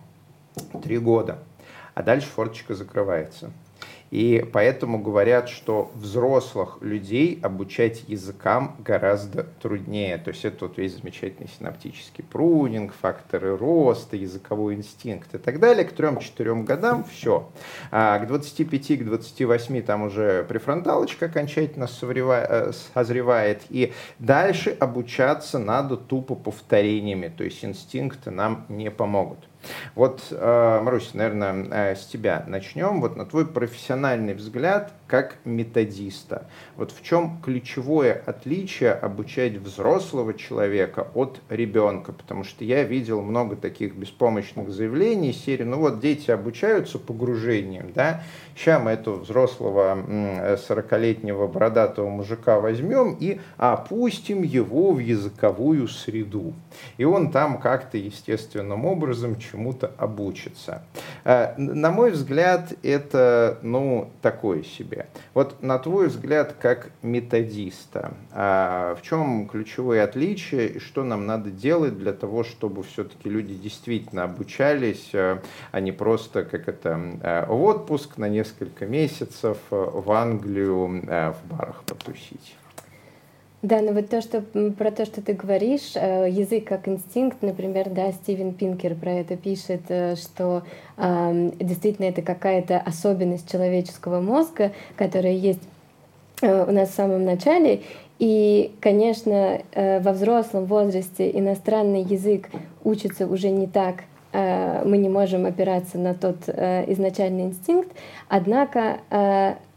[0.82, 1.38] Три года.
[1.94, 3.50] А дальше форточка закрывается.
[4.12, 10.18] И поэтому говорят, что взрослых людей обучать языкам гораздо труднее.
[10.18, 15.86] То есть это вот весь замечательный синаптический прунинг, факторы роста, языковой инстинкт и так далее.
[15.86, 17.48] К 3-4 годам все.
[17.90, 23.62] А к 25, к 28 там уже префронталочка окончательно э, созревает.
[23.70, 27.32] И дальше обучаться надо тупо повторениями.
[27.34, 29.38] То есть инстинкты нам не помогут.
[29.94, 33.00] Вот, э, Марусь, наверное, с тебя начнем.
[33.00, 36.46] Вот на твой профессиональный взгляд, как методиста,
[36.76, 42.12] вот в чем ключевое отличие обучать взрослого человека от ребенка?
[42.12, 48.22] Потому что я видел много таких беспомощных заявлений серии, ну вот дети обучаются погружением, да,
[48.56, 56.54] сейчас мы этого взрослого 40-летнего бородатого мужика возьмем и опустим его в языковую среду.
[56.96, 60.82] И он там как-то естественным образом чему-то обучится.
[61.24, 65.06] Э, на мой взгляд, это, ну, такое себе.
[65.34, 71.50] Вот на твой взгляд, как методиста, а в чем ключевые отличия и что нам надо
[71.50, 75.38] делать для того, чтобы все-таки люди действительно обучались, э,
[75.70, 81.82] а не просто как это э, в отпуск на несколько месяцев в Англию в барах
[81.84, 82.56] потусить?
[83.62, 84.40] Да, но вот то, что
[84.76, 89.36] про то, что ты говоришь, э, язык как инстинкт, например, да, Стивен Пинкер про это
[89.36, 90.64] пишет, э, что
[90.96, 95.62] э, действительно это какая-то особенность человеческого мозга, которая есть
[96.40, 97.82] э, у нас в самом начале.
[98.18, 102.48] И, конечно, э, во взрослом возрасте иностранный язык
[102.82, 107.90] учится уже не так мы не можем опираться на тот изначальный инстинкт,
[108.30, 108.96] однако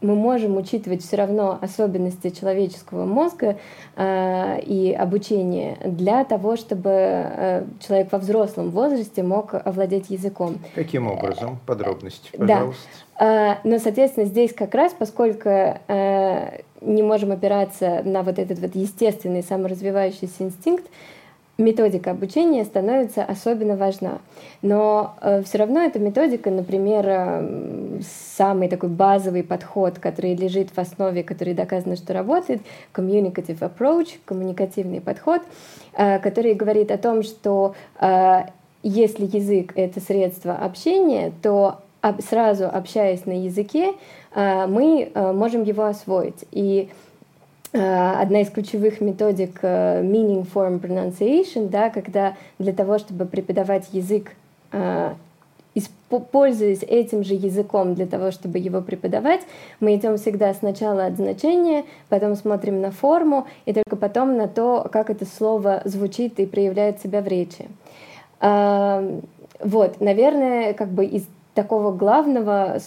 [0.06, 3.58] мы можем учитывать все равно особенности человеческого мозга
[3.98, 10.60] и обучения для того, чтобы человек во взрослом возрасте мог овладеть языком.
[10.76, 11.60] Каким образом?
[11.66, 12.84] Подробности, пожалуйста.
[13.20, 13.60] Да.
[13.64, 15.50] Но, соответственно, здесь как раз, поскольку
[16.82, 20.86] не можем опираться на вот этот вот естественный саморазвивающийся инстинкт,
[21.58, 24.20] методика обучения становится особенно важна.
[24.62, 28.00] Но э, все равно эта методика, например, э,
[28.36, 32.62] самый такой базовый подход, который лежит в основе, который доказано, что работает,
[32.94, 35.42] communicative approach, коммуникативный подход,
[35.94, 38.44] э, который говорит о том, что э,
[38.84, 41.80] если язык— это средство общения, то
[42.20, 43.94] сразу общаясь на языке,
[44.34, 46.46] э, мы э, можем его освоить.
[46.52, 46.90] И
[47.78, 54.32] одна из ключевых методик э, meaning form pronunciation, да, когда для того, чтобы преподавать язык,
[54.72, 55.14] э,
[56.32, 59.42] пользуясь этим же языком для того, чтобы его преподавать,
[59.82, 64.88] мы идем всегда сначала от значения, потом смотрим на форму, и только потом на то,
[64.90, 67.66] как это слово звучит и проявляет себя в речи.
[68.40, 72.78] Вот, наверное, как бы из такого главного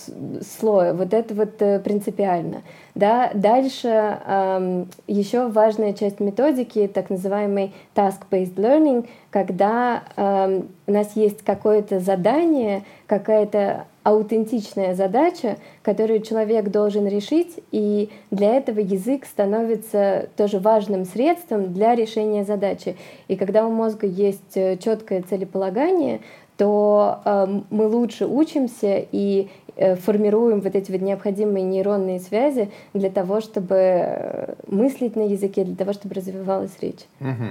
[0.42, 2.62] слоя, вот это вот принципиально.
[2.94, 3.31] Да?
[3.35, 11.42] Дальше эм, еще важная часть методики, так называемый task-based learning, когда эм, у нас есть
[11.42, 20.59] какое-то задание, какая-то аутентичная задача, которую человек должен решить, и для этого язык становится тоже
[20.59, 22.96] важным средством для решения задачи.
[23.28, 26.20] И когда у мозга есть э, четкое целеполагание,
[26.59, 29.49] то э, мы лучше учимся и
[29.81, 35.62] Э, формируем вот эти вот необходимые нейронные связи для того, чтобы э, мыслить на языке,
[35.62, 37.07] для того, чтобы развивалась речь.
[37.21, 37.47] Угу.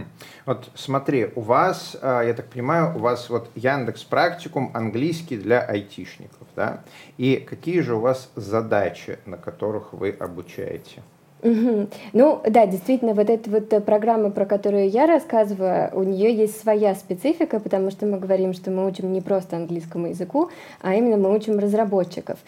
[0.45, 5.61] Вот смотри, у вас, э, я так понимаю, у вас вот Яндекс Практикум английский для
[5.61, 6.83] айтишников, да?
[7.17, 11.03] И какие же у вас задачи, на которых вы обучаете?
[11.43, 11.87] Угу.
[12.13, 16.59] Ну да, действительно, вот эта вот э, программа, про которую я рассказываю, у нее есть
[16.59, 20.49] своя специфика, потому что мы говорим, что мы учим не просто английскому языку,
[20.81, 22.39] а именно мы учим разработчиков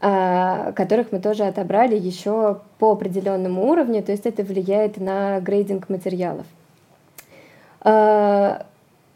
[0.00, 5.88] а, которых мы тоже отобрали еще по определенному уровню, то есть это влияет на грейдинг
[5.88, 6.46] материалов.
[7.80, 8.64] А,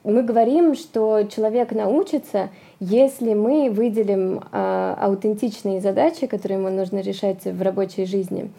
[0.03, 2.51] мы говорим, что человек научится,
[2.85, 8.51] если мы выделим а, аутентичные задачи, которые ему нужно решать в рабочей жизни,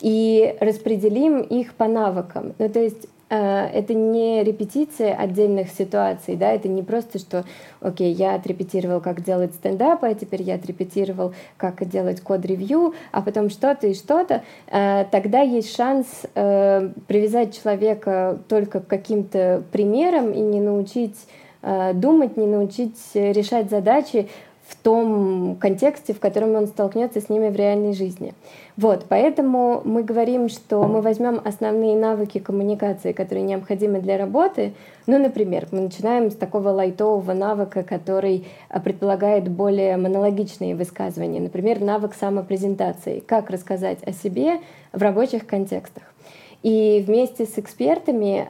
[0.00, 2.54] и распределим их по навыкам.
[2.58, 7.44] Ну, то есть э, это не репетиция отдельных ситуаций, да, это не просто, что,
[7.80, 13.50] окей, я отрепетировал, как делать стендап, а теперь я отрепетировал, как делать код-ревью, а потом
[13.50, 20.40] что-то и что-то, э, тогда есть шанс э, привязать человека только к каким-то примерам и
[20.40, 21.16] не научить
[21.94, 24.28] думать, не научить решать задачи
[24.68, 28.34] в том контексте, в котором он столкнется с ними в реальной жизни.
[28.76, 34.72] Вот, поэтому мы говорим, что мы возьмем основные навыки коммуникации, которые необходимы для работы.
[35.06, 41.40] Ну, например, мы начинаем с такого лайтового навыка, который а, предполагает более монологичные высказывания.
[41.40, 43.20] Например, навык самопрезентации.
[43.20, 44.60] Как рассказать о себе
[44.92, 46.02] в рабочих контекстах.
[46.64, 48.48] И вместе с экспертами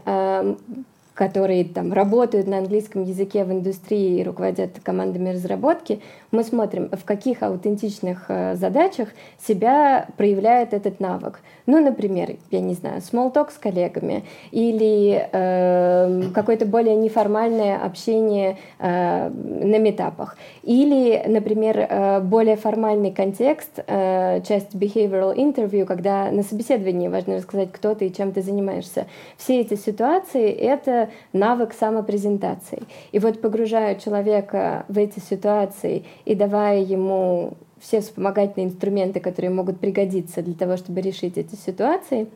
[1.17, 6.01] которые там работают на английском языке в индустрии и руководят командами разработки,
[6.31, 9.09] мы смотрим, в каких аутентичных э, задачах
[9.45, 11.41] себя проявляет этот навык.
[11.65, 19.29] Ну, например, я не знаю, talk с коллегами или э, какое-то более неформальное общение э,
[19.31, 20.37] на метапах.
[20.63, 27.73] Или, например, э, более формальный контекст, э, часть behavioral interview, когда на собеседовании важно рассказать,
[27.73, 29.07] кто ты и чем ты занимаешься.
[29.39, 32.83] Все эти ситуации— это навык самопрезентации.
[33.13, 39.81] И вот погружая человека в эти ситуации и давая ему все вспомогательные инструменты, которые могут
[39.81, 42.29] пригодиться для того, чтобы решить эти ситуации,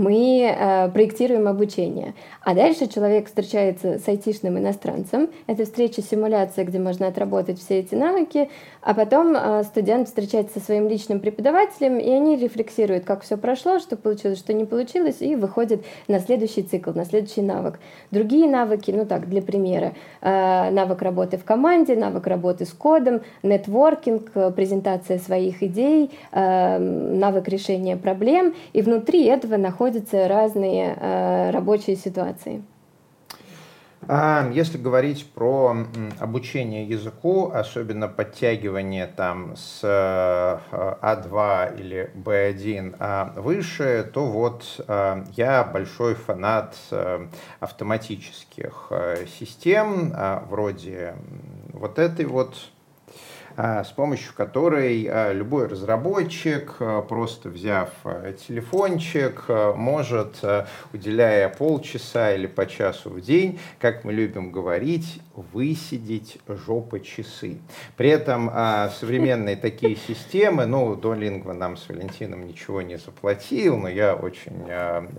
[0.00, 2.14] мы э, проектируем обучение.
[2.42, 5.28] А дальше человек встречается с айтишным иностранцем.
[5.46, 8.48] Это встреча-симуляция, где можно отработать все эти навыки.
[8.80, 13.78] А потом э, студент встречается со своим личным преподавателем, и они рефлексируют, как все прошло,
[13.78, 17.78] что получилось, что не получилось, и выходят на следующий цикл, на следующий навык.
[18.10, 19.92] Другие навыки, ну так, для примера,
[20.22, 27.48] э, навык работы в команде, навык работы с кодом, нетворкинг, презентация своих идей, э, навык
[27.48, 29.58] решения проблем, и внутри этого
[29.90, 32.62] находятся разные э, рабочие ситуации.
[34.08, 35.76] А, если говорить про
[36.20, 45.24] обучение языку, особенно подтягивание там с А2 э, или B1 а выше, то вот э,
[45.36, 47.26] я большой фанат э,
[47.58, 48.92] автоматических
[49.38, 50.14] систем,
[50.48, 51.14] вроде
[51.72, 52.79] вот этой вот а,
[53.60, 57.90] с помощью которой а, любой разработчик, а, просто взяв
[58.46, 59.44] телефончик,
[59.76, 60.42] может,
[60.92, 67.58] уделяя полчаса или по часу в день, как мы любим говорить, высидеть жопы часы.
[67.96, 68.50] При этом
[68.98, 74.66] современные такие системы, ну, Duolingo нам с Валентином ничего не заплатил, но я очень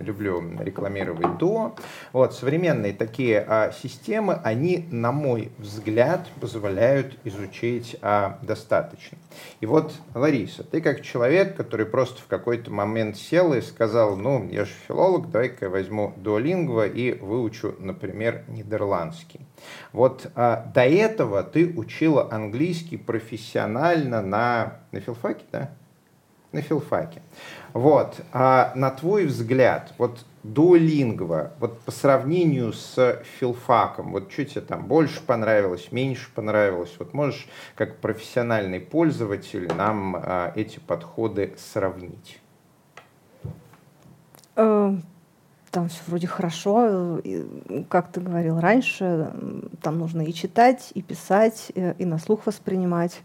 [0.00, 1.74] люблю рекламировать до.
[2.12, 7.96] Вот, современные такие системы, они, на мой взгляд, позволяют изучить
[8.42, 9.18] достаточно.
[9.60, 14.48] И вот, Лариса, ты как человек, который просто в какой-то момент сел и сказал, ну,
[14.50, 19.40] я же филолог, давай-ка я возьму дуолингва и выучу, например, нидерландский.
[19.92, 25.70] Вот а, до этого ты учила английский профессионально на, на филфаке, да?
[26.52, 27.22] На филфаке.
[27.72, 34.60] Вот, а на твой взгляд, вот дуолингва, вот по сравнению с филфаком, вот что тебе
[34.60, 42.40] там больше понравилось, меньше понравилось, вот можешь как профессиональный пользователь нам а, эти подходы сравнить?
[44.56, 44.94] Э,
[45.70, 47.22] там все вроде хорошо,
[47.88, 49.32] как ты говорил раньше,
[49.80, 53.22] там нужно и читать, и писать, э, и на слух воспринимать.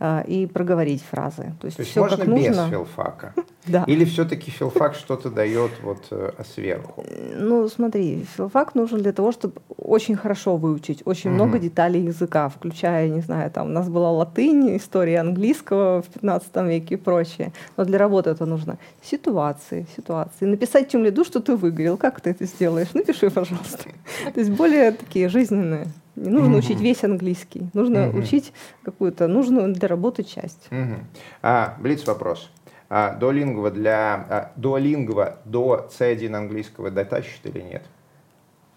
[0.00, 1.54] А, и проговорить фразы.
[1.60, 2.70] То есть, То есть все можно как без нужно.
[2.70, 3.34] филфака?
[3.66, 3.84] Да.
[3.86, 7.04] Или все-таки филфак что-то дает вот э, сверху?
[7.36, 13.10] Ну, смотри, филфак нужен для того, чтобы очень хорошо выучить очень много деталей языка, включая,
[13.10, 17.52] не знаю, там у нас была латынь, история английского в 15 веке и прочее.
[17.76, 20.46] Но для работы это нужно ситуации, ситуации.
[20.46, 21.98] Написать тем лиду, что ты выгорел.
[21.98, 22.94] Как ты это сделаешь?
[22.94, 23.90] Напиши, пожалуйста.
[24.32, 25.88] То есть более такие жизненные.
[26.18, 26.58] Не нужно mm-hmm.
[26.58, 28.18] учить весь английский, нужно mm-hmm.
[28.18, 28.52] учить
[28.82, 30.68] какую-то нужную для работы часть.
[30.70, 30.98] Mm-hmm.
[31.42, 32.50] А, Блиц вопрос.
[32.90, 37.82] А, дуолингва для а, дуолингва до C1 английского дотащит или нет?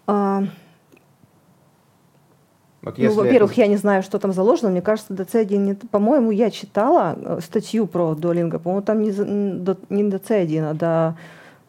[0.06, 0.44] А,
[2.82, 3.60] вот ну, во-первых, это...
[3.60, 4.70] я не знаю, что там заложено.
[4.70, 5.90] Мне кажется, до C1 нет.
[5.90, 8.58] По-моему, я читала э, статью про дуолинго.
[8.58, 11.16] По-моему, там не, до, не до C1, а до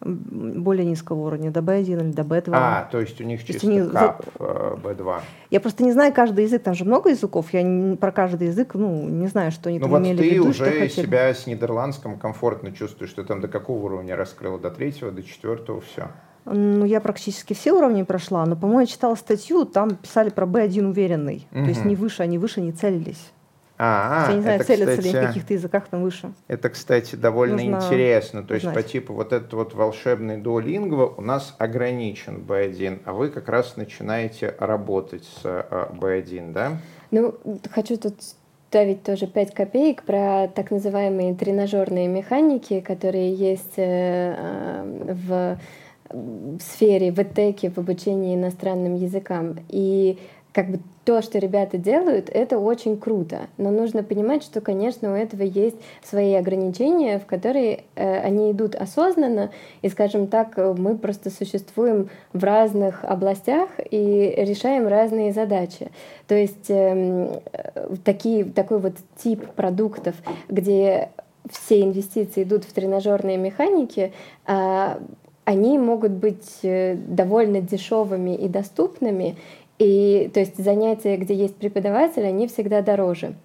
[0.04, 2.52] более низкого уровня, до B1 или до B2.
[2.54, 3.82] А, то есть у них чисто они...
[3.90, 5.18] кап B2.
[5.18, 8.48] Э, я просто не знаю каждый язык, там же много языков, я не, про каждый
[8.48, 10.44] язык, ну, не знаю, что они ну, там вот имели в виду.
[10.44, 14.60] Ну вот ты уже себя с нидерландском комфортно чувствуешь, что там до какого уровня раскрыла,
[14.60, 16.10] до третьего, до четвертого, все.
[16.46, 20.86] Ну, я практически все уровни прошла, но, по-моему, я читала статью, там писали про B1
[20.86, 21.48] уверенный.
[21.52, 21.64] Угу.
[21.64, 23.32] То есть не выше, они выше не целились.
[23.86, 26.32] А, я не знаю, это, целятся кстати, ли в каких-то языках там выше.
[26.48, 28.44] Это, кстати, довольно Нужно интересно.
[28.44, 28.76] То есть знать.
[28.76, 33.76] по типу вот этот вот волшебный дуолингва у нас ограничен B1, а вы как раз
[33.76, 36.78] начинаете работать с B1, э, да?
[37.12, 37.36] Ну,
[37.72, 38.16] хочу тут
[38.70, 45.58] ставить тоже 5 копеек про так называемые тренажерные механики, которые есть э, э, в
[46.62, 49.58] сфере, в ЭТЭКе, в обучении иностранным языкам.
[49.68, 50.20] И
[50.54, 53.48] как бы то, что ребята делают, это очень круто.
[53.58, 58.76] Но нужно понимать, что, конечно, у этого есть свои ограничения, в которые э, они идут
[58.76, 59.50] осознанно.
[59.82, 65.92] И, скажем так, мы просто существуем в разных областях и решаем разные задачи.
[66.28, 67.42] То есть э,
[68.06, 70.16] такие, такой вот тип продуктов,
[70.48, 71.10] где
[71.50, 74.14] все инвестиции идут в тренажерные механики,
[74.48, 74.98] э,
[75.46, 79.36] они могут быть э, довольно дешевыми и доступными,
[79.84, 83.36] и то есть занятия, где есть преподаватель, они всегда дороже.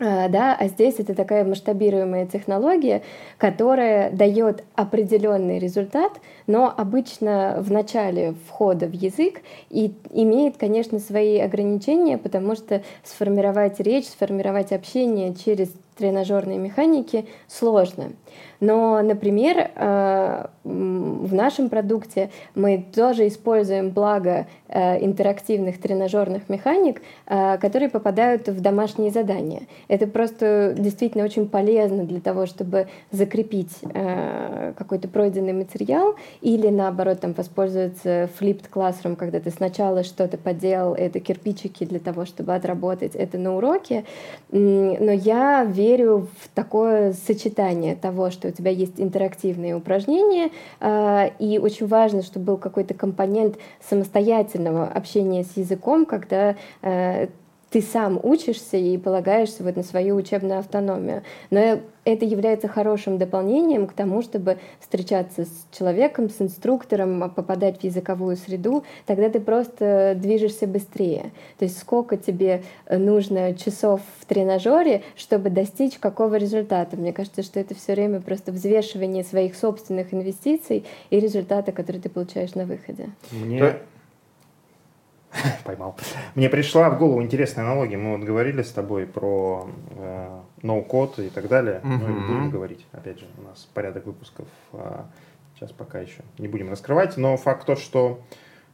[0.00, 3.02] А, да, а здесь это такая масштабируемая технология,
[3.38, 6.12] которая дает определенный результат,
[6.46, 13.78] но обычно в начале входа в язык и имеет, конечно, свои ограничения, потому что сформировать
[13.78, 18.12] речь, сформировать общение через тренажерные механики сложно.
[18.60, 27.58] Но, например, э, в нашем продукте мы тоже используем благо э, интерактивных тренажерных механик, э,
[27.58, 29.62] которые попадают в домашние задания.
[29.88, 33.72] Это просто действительно очень полезно для того, чтобы закрепить
[34.76, 41.20] какой-то пройденный материал или, наоборот, там, воспользоваться flipped classroom, когда ты сначала что-то поделал, это
[41.20, 44.04] кирпичики для того, чтобы отработать это на уроке.
[44.50, 51.58] Но я верю в такое сочетание того, что у тебя есть интерактивные упражнения, а, и
[51.58, 57.28] очень важно, чтобы был какой-то компонент самостоятельного общения с языком, когда а,
[57.74, 61.24] ты сам учишься и полагаешься вот на свою учебную автономию.
[61.50, 67.82] Но это является хорошим дополнением к тому, чтобы встречаться с человеком, с инструктором, попадать в
[67.82, 71.32] языковую среду, тогда ты просто движешься быстрее.
[71.58, 76.96] То есть сколько тебе нужно часов в тренажере, чтобы достичь какого результата.
[76.96, 82.08] Мне кажется, что это все время просто взвешивание своих собственных инвестиций и результата, который ты
[82.08, 83.08] получаешь на выходе.
[83.32, 83.78] Мне
[85.64, 85.96] поймал.
[86.34, 87.96] Мне пришла в голову интересная аналогия.
[87.96, 91.80] Мы вот говорили с тобой про э, ноу-код и так далее.
[91.82, 92.06] Mm-hmm.
[92.06, 92.86] Мы будем говорить.
[92.92, 95.06] Опять же, у нас порядок выпусков а,
[95.54, 97.16] сейчас пока еще не будем раскрывать.
[97.16, 98.20] Но факт тот, что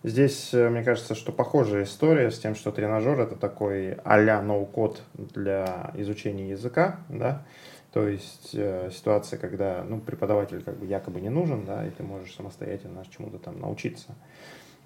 [0.02, 5.02] здесь, э, мне кажется, что похожая история с тем, что тренажер это такой а-ля ноу-код
[5.14, 7.44] для изучения языка, да,
[7.92, 12.02] то есть э, ситуация, когда ну, преподаватель как бы якобы не нужен, да, и ты
[12.02, 14.14] можешь самостоятельно чему-то там научиться.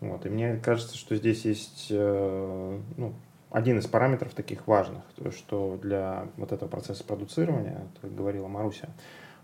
[0.00, 0.26] Вот.
[0.26, 3.12] И мне кажется, что здесь есть э, ну,
[3.50, 8.88] один из параметров таких важных, то, что для вот этого процесса продуцирования, как говорила Маруся,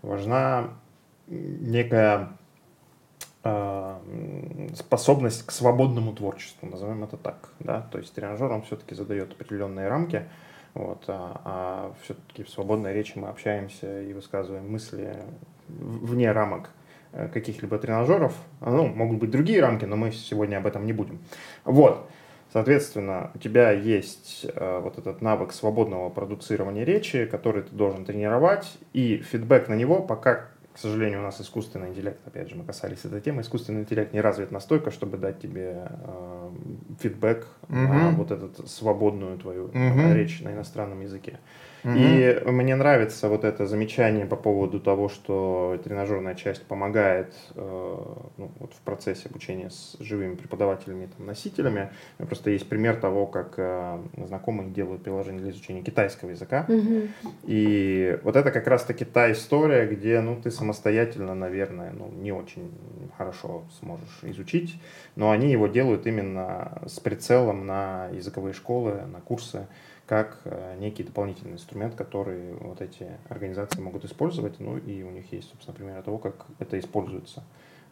[0.01, 0.71] важна
[1.27, 2.33] некая
[3.43, 3.99] э,
[4.75, 7.53] способность к свободному творчеству, назовем это так.
[7.59, 7.87] Да?
[7.91, 10.25] То есть тренажер, он все-таки задает определенные рамки,
[10.73, 15.17] вот, а, а все-таки в свободной речи мы общаемся и высказываем мысли
[15.67, 16.69] вне рамок
[17.33, 18.33] каких-либо тренажеров.
[18.61, 21.19] Ну, могут быть другие рамки, но мы сегодня об этом не будем.
[21.65, 22.09] Вот.
[22.53, 28.77] Соответственно, у тебя есть э, вот этот навык свободного продуцирования речи, который ты должен тренировать,
[28.91, 33.05] и фидбэк на него пока, к сожалению, у нас искусственный интеллект, опять же, мы касались
[33.05, 36.49] этой темы, искусственный интеллект не развит настолько, чтобы дать тебе э,
[36.99, 37.73] фидбэк угу.
[37.73, 40.13] на вот эту свободную твою угу.
[40.13, 41.39] речь на иностранном языке.
[41.83, 41.93] Угу.
[41.95, 47.97] И мне нравится вот это замечание по поводу того, что тренажерная часть помогает э,
[48.37, 51.91] ну, вот в процессе обучения с живыми преподавателями, там, носителями.
[52.19, 56.65] У меня просто есть пример того, как э, знакомые делают приложение для изучения китайского языка.
[56.67, 57.31] Угу.
[57.43, 62.71] И вот это как раз-таки та история, где ну, ты самостоятельно, наверное, ну, не очень
[63.17, 64.79] хорошо сможешь изучить,
[65.15, 69.67] но они его делают именно с прицелом на языковые школы, на курсы
[70.11, 75.31] как э, некий дополнительный инструмент, который вот эти организации могут использовать, ну и у них
[75.31, 77.45] есть, собственно, пример того, как это используется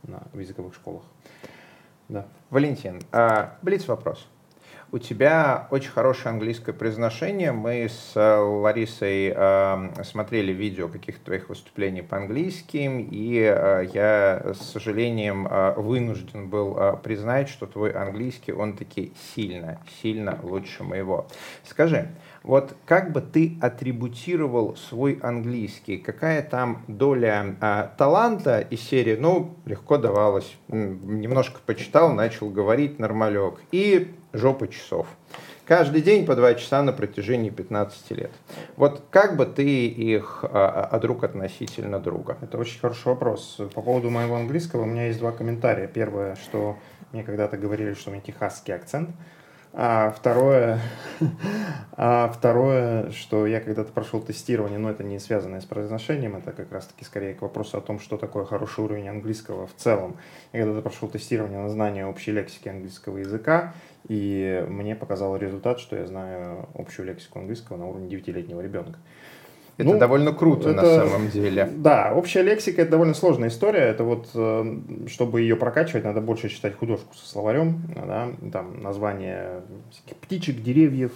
[0.04, 1.04] на, в языковых школах.
[2.10, 2.28] Да.
[2.50, 4.28] Валентин, а, блиц вопрос.
[4.92, 7.52] У тебя очень хорошее английское произношение.
[7.52, 14.72] Мы с э, Ларисой э, смотрели видео каких-то твоих выступлений по-английски, и э, я с
[14.72, 21.28] сожалением э, вынужден был э, признать, что твой английский, он таки сильно, сильно лучше моего.
[21.66, 22.08] Скажи,
[22.42, 25.98] вот как бы ты атрибутировал свой английский?
[25.98, 33.60] Какая там доля а, таланта из серии, ну, легко давалось, немножко почитал, начал говорить нормалек,
[33.72, 35.08] и жопа часов.
[35.66, 38.32] Каждый день по два часа на протяжении 15 лет.
[38.76, 42.38] Вот как бы ты их а, а, друг относительно друга?
[42.42, 43.62] Это очень хороший вопрос.
[43.76, 45.88] По поводу моего английского у меня есть два комментария.
[45.88, 46.78] Первое, что
[47.12, 49.12] мне когда-то говорили, что у меня техасский акцент.
[49.72, 50.80] А второе,
[51.92, 56.72] а второе, что я когда-то прошел тестирование, но это не связанное с произношением, это как
[56.72, 60.18] раз-таки скорее к вопросу о том, что такое хороший уровень английского в целом.
[60.54, 63.76] Я когда-то прошел тестирование на знание общей лексики английского языка,
[64.08, 69.00] и мне показал результат, что я знаю общую лексику английского на уровне 9-летнего ребенка.
[69.78, 71.70] Это ну, довольно круто это, на самом деле.
[71.74, 73.84] Да, общая лексика это довольно сложная история.
[73.84, 74.78] Это вот, э,
[75.08, 79.62] чтобы ее прокачивать, надо больше читать художку со словарем, да, там название
[80.22, 81.14] птичек, деревьев,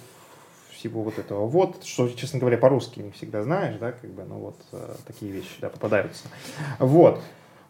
[0.83, 1.45] всего вот этого.
[1.45, 5.31] Вот, что, честно говоря, по-русски не всегда знаешь, да, как бы, ну вот э, такие
[5.31, 6.25] вещи, да, попадаются.
[6.79, 7.21] Вот.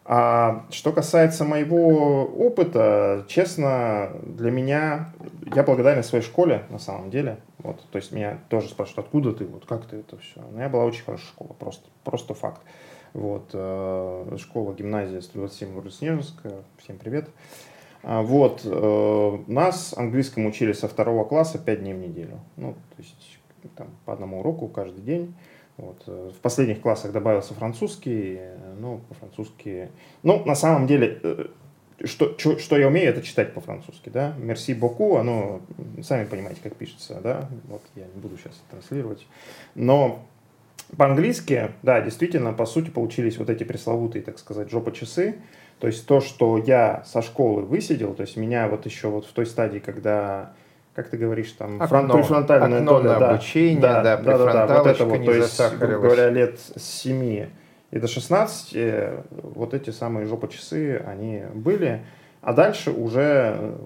[0.06, 5.14] А что касается моего опыта, честно, для меня,
[5.54, 7.38] я благодарен своей школе, на самом деле.
[7.58, 10.42] Вот, то есть меня тоже спрашивают, откуда ты, вот как ты это все.
[10.52, 12.60] Но я была очень хорошая школа, просто, просто факт.
[13.14, 17.30] Вот, э, школа, гимназия 127 город Снежинска, всем привет.
[18.02, 22.40] А, вот, э, нас английскому учили со второго класса 5 дней в неделю.
[22.56, 23.38] Ну, то есть
[23.76, 25.34] там, по одному уроку каждый день.
[25.76, 26.02] Вот.
[26.06, 28.38] Э, в последних классах добавился французский,
[28.78, 29.90] ну, по-французски...
[30.22, 31.46] Ну, на самом деле, э,
[32.04, 34.34] что, что, что я умею, это читать по-французски, да.
[34.38, 35.60] Merci beaucoup, оно,
[36.02, 37.48] сами понимаете, как пишется, да.
[37.64, 39.26] Вот я не буду сейчас транслировать.
[39.74, 40.24] Но
[40.96, 45.36] по-английски, да, действительно, по сути, получились вот эти пресловутые, так сказать, жопа-часы.
[45.80, 49.32] То есть то, что я со школы высидел, то есть меня вот еще вот в
[49.32, 50.52] той стадии, когда
[50.94, 54.38] как ты говоришь, там, окно, фронт, префронтальное окно доля, на да, обучение, да, да, да,
[54.38, 57.46] да, да, вот это вот, то есть, грубо говоря, лет с 7
[57.90, 62.04] и до 16 э, вот эти самые жопа-часы, они были,
[62.44, 63.76] а дальше уже э,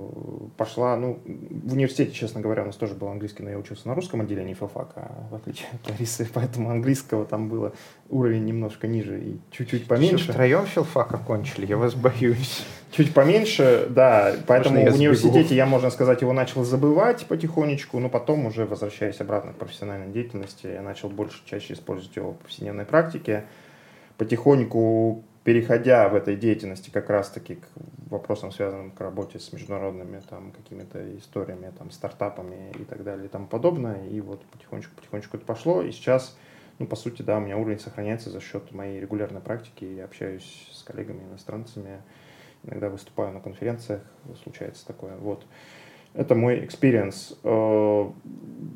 [0.56, 3.94] пошла, ну, в университете, честно говоря, у нас тоже был английский, но я учился на
[3.94, 7.72] русском отделении филфака, в отличие от Ларисы, поэтому английского там было
[8.08, 10.24] уровень немножко ниже и чуть-чуть поменьше.
[10.24, 11.66] Что, втроем филфак окончили?
[11.66, 12.66] Я вас боюсь.
[12.90, 18.46] Чуть поменьше, да, поэтому в университете я, можно сказать, его начал забывать потихонечку, но потом
[18.46, 23.44] уже, возвращаясь обратно к профессиональной деятельности, я начал больше, чаще использовать его в повседневной практике,
[24.16, 27.66] потихоньку переходя в этой деятельности как раз-таки к
[28.10, 33.28] вопросам, связанным к работе с международными там какими-то историями, там, стартапами и так далее и
[33.28, 34.06] тому подобное.
[34.08, 35.80] И вот потихонечку-потихонечку это пошло.
[35.80, 36.36] И сейчас,
[36.78, 39.86] ну, по сути, да, у меня уровень сохраняется за счет моей регулярной практики.
[39.86, 42.02] Я общаюсь с коллегами, иностранцами,
[42.64, 44.02] иногда выступаю на конференциях,
[44.42, 45.16] случается такое.
[45.16, 45.46] Вот.
[46.12, 47.38] Это мой experience.
[47.42, 48.10] Э,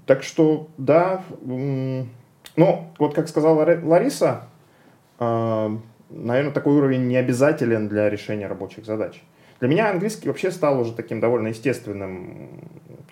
[0.06, 2.06] так что, да, ну,
[2.98, 4.46] вот как сказала Лариса,
[5.18, 5.76] э,
[6.14, 9.22] наверное, такой уровень не обязателен для решения рабочих задач.
[9.60, 12.48] Для меня английский вообще стал уже таким довольно естественным,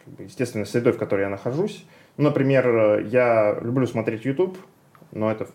[0.04, 1.84] как бы естественной средой, в которой я нахожусь.
[2.16, 4.58] Ну, например, я люблю смотреть YouTube,
[5.12, 5.48] но это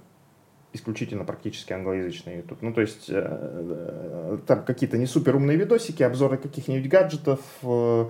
[0.75, 2.61] исключительно практически англоязычный YouTube.
[2.61, 8.09] Ну, то есть, э, э, там какие-то не супер умные видосики, обзоры каких-нибудь гаджетов, э,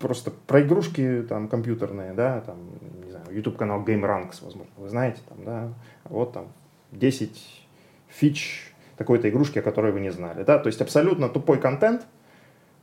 [0.00, 2.58] просто про игрушки там компьютерные, да, там,
[3.04, 5.74] не знаю, YouTube канал Game Ranks, возможно, вы знаете, там, да,
[6.04, 6.52] вот там
[6.92, 7.63] 10
[8.14, 10.44] фич такой-то игрушки, о которой вы не знали.
[10.44, 10.58] Да?
[10.58, 12.06] То есть абсолютно тупой контент,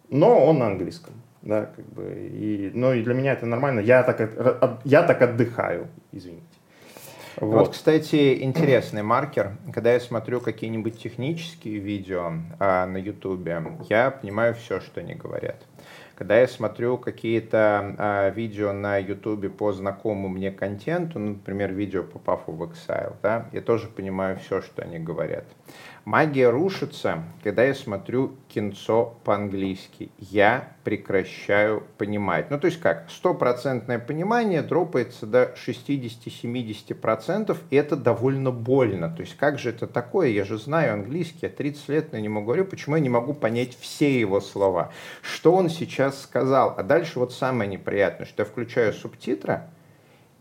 [0.09, 1.13] но он на английском.
[1.41, 3.79] Да, как бы, и, но и для меня это нормально.
[3.79, 6.45] Я так, я так отдыхаю, извините.
[7.38, 7.57] Вот.
[7.57, 9.57] вот, кстати, интересный маркер.
[9.73, 15.55] Когда я смотрю какие-нибудь технические видео а, на Ютубе, я понимаю все, что они говорят.
[16.22, 22.03] Когда я смотрю какие-то а, видео на Ютубе по знакомому мне контенту, ну, например, видео
[22.03, 25.45] по Puff of Exile, да, я тоже понимаю все, что они говорят.
[26.05, 30.09] Магия рушится, когда я смотрю кинцо по-английски.
[30.17, 32.49] Я прекращаю понимать.
[32.49, 33.07] Ну, то есть как?
[33.11, 39.15] Стопроцентное понимание дропается до 60-70%, и это довольно больно.
[39.15, 40.29] То есть как же это такое?
[40.29, 43.77] Я же знаю английский, я 30 лет на нему говорю, почему я не могу понять
[43.79, 44.91] все его слова?
[45.21, 46.73] Что он сейчас сказал?
[46.77, 49.61] А дальше вот самое неприятное, что я включаю субтитры,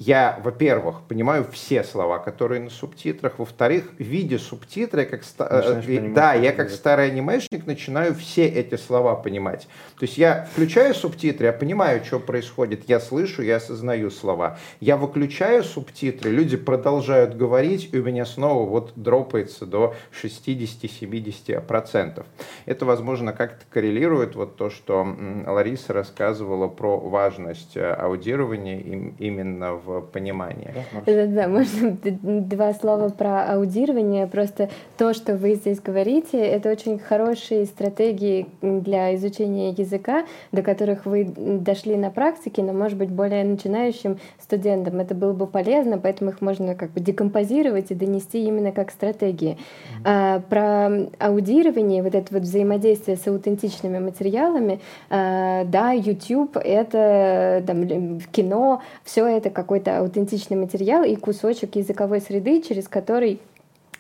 [0.01, 5.47] я, во-первых, понимаю все слова, которые на субтитрах, во-вторых, видя субтитры, как ста...
[5.51, 5.83] Э,
[6.15, 9.69] да, я как старый анимешник начинаю все эти слова понимать.
[9.99, 14.59] То есть я включаю субтитры, я понимаю, что происходит, я слышу, я осознаю слова.
[14.81, 22.25] Я выключаю субтитры, люди продолжают говорить, и у меня снова вот дропается до 60-70%.
[22.65, 25.07] Это, возможно, как-то коррелирует вот то, что
[25.47, 28.81] Лариса рассказывала про важность э, аудирования
[29.19, 30.73] именно в понимание.
[31.07, 34.27] Да, да, можно два слова про аудирование.
[34.27, 41.07] Просто то, что вы здесь говорите, это очень хорошие стратегии для изучения языка, до которых
[41.07, 46.31] вы дошли на практике, но, может быть, более начинающим студентам это было бы полезно, поэтому
[46.31, 49.57] их можно как бы декомпозировать и донести именно как стратегии.
[49.57, 50.03] Mm-hmm.
[50.05, 58.21] А, про аудирование, вот это вот взаимодействие с аутентичными материалами, а, да, YouTube— это там,
[58.33, 63.41] кино, все это какой какой-то аутентичный материал и кусочек языковой среды, через который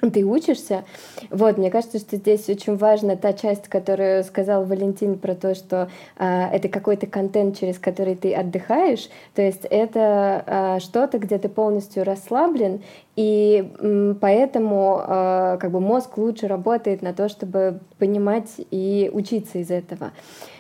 [0.01, 0.85] ты учишься.
[1.28, 5.91] Вот, мне кажется, что здесь очень важна та часть, которую сказал Валентин про то, что
[6.18, 9.11] э, это какой-то контент, через который ты отдыхаешь.
[9.35, 12.81] То есть это э, что-то, где ты полностью расслаблен,
[13.16, 19.59] и э, поэтому э, как бы мозг лучше работает на то, чтобы понимать и учиться
[19.59, 20.12] из этого.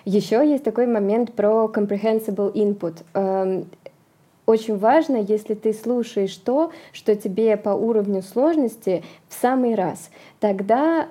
[0.04, 2.96] Еще есть такой момент про comprehensible input.
[3.14, 3.62] Э,
[4.50, 10.10] очень важно, если ты слушаешь то, что тебе по уровню сложности в самый раз.
[10.40, 11.06] Тогда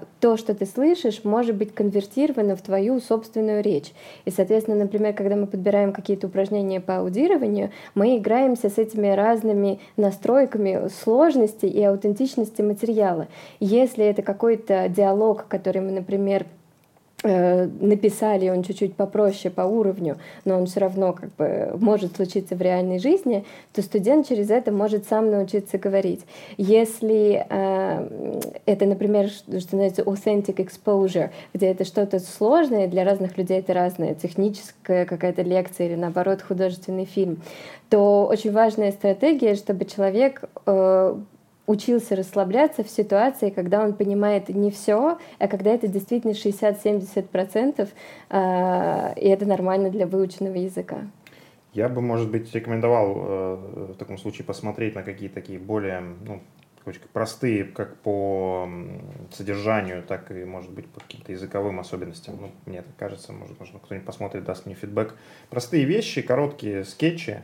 [0.00, 3.92] э, то, что ты слышишь, может быть конвертировано в твою собственную речь.
[4.24, 9.78] И, соответственно, например, когда мы подбираем какие-то упражнения по аудированию, мы играемся с этими разными
[9.96, 13.28] настройками сложности и аутентичности материала.
[13.60, 16.46] Если это какой-то диалог, который мы, например,
[17.22, 22.62] написали, он чуть-чуть попроще по уровню, но он все равно как бы может случиться в
[22.62, 26.22] реальной жизни, то студент через это может сам научиться говорить.
[26.56, 33.60] Если э, это, например, что называется authentic exposure, где это что-то сложное, для разных людей
[33.60, 37.40] это разное, техническая какая-то лекция или наоборот художественный фильм,
[37.88, 41.16] то очень важная стратегия, чтобы человек э,
[41.66, 47.88] учился расслабляться в ситуации, когда он понимает не все, а когда это действительно 60-70%,
[48.30, 50.98] э, и это нормально для выученного языка.
[51.72, 56.40] Я бы, может быть, рекомендовал э, в таком случае посмотреть на какие-то такие более ну,
[57.12, 58.68] простые как по
[59.32, 62.36] содержанию, так и, может быть, по каким-то языковым особенностям.
[62.40, 65.14] Ну, мне так кажется, может, может кто-нибудь посмотрит, даст мне фидбэк.
[65.48, 67.42] Простые вещи, короткие скетчи,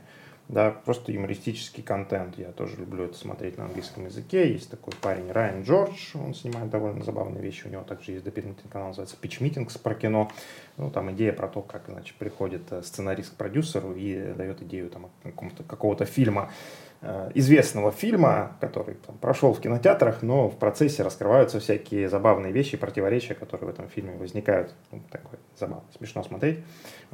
[0.49, 2.39] да, просто юмористический контент.
[2.39, 4.51] Я тоже люблю это смотреть на английском языке.
[4.51, 7.67] Есть такой парень Райан Джордж, он снимает довольно забавные вещи.
[7.67, 10.31] У него также есть дополнительный канал, называется Pitch Meetings про кино.
[10.79, 14.89] Ну, там идея про то, как, значит, приходит э, сценарист к продюсеру и дает идею
[14.89, 15.11] там,
[15.67, 16.51] какого-то фильма
[17.35, 23.35] известного фильма, который там, прошел в кинотеатрах, но в процессе раскрываются всякие забавные вещи, противоречия,
[23.35, 24.75] которые в этом фильме возникают.
[24.91, 26.59] Ну, такое забавно, смешно смотреть.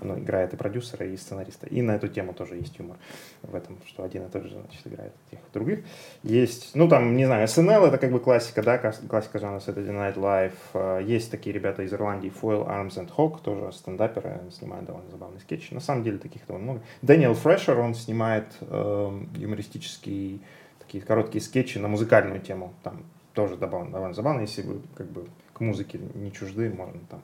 [0.00, 1.66] Оно играет и продюсера, и сценариста.
[1.66, 2.96] И на эту тему тоже есть юмор
[3.42, 5.84] в этом, что один и тот же значит, играет тех других.
[6.22, 10.16] Есть, ну там, не знаю, SNL это как бы классика, да, классика жанра Saturday Night
[10.16, 10.54] Live.
[10.72, 15.40] Э, есть такие ребята из Ирландии, Foil, Arms and Hawk, тоже стендаперы, снимают довольно забавные
[15.40, 15.72] скетчи.
[15.72, 16.84] На самом деле таких довольно много.
[17.02, 20.40] Дэниел Фрешер, он снимает э, юмористические юмористические
[20.78, 22.74] такие короткие скетчи на музыкальную тему.
[22.82, 27.20] Там тоже довольно, довольно забавно, если вы как бы к музыке не чужды, можно там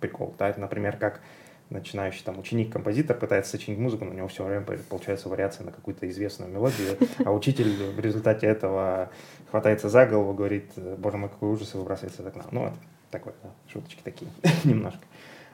[0.00, 0.34] прикол.
[0.38, 1.20] Да, это, например, как
[1.70, 6.08] начинающий там ученик-композитор пытается сочинить музыку, но у него все время получается вариация на какую-то
[6.10, 9.10] известную мелодию, а учитель в результате этого
[9.50, 12.44] хватается за голову, говорит, боже мой, какой ужас, и выбрасывается из окна.
[12.50, 12.76] Ну, это
[13.10, 14.30] такое, да, шуточки такие,
[14.64, 15.00] немножко.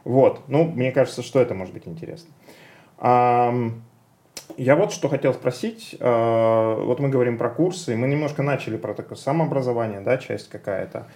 [0.03, 2.31] Вот, ну, мне кажется, что это может быть интересно.
[4.57, 5.97] Я вот что хотел спросить.
[6.01, 11.07] Э, вот мы говорим про курсы, мы немножко начали про такое самообразование, да, часть какая-то.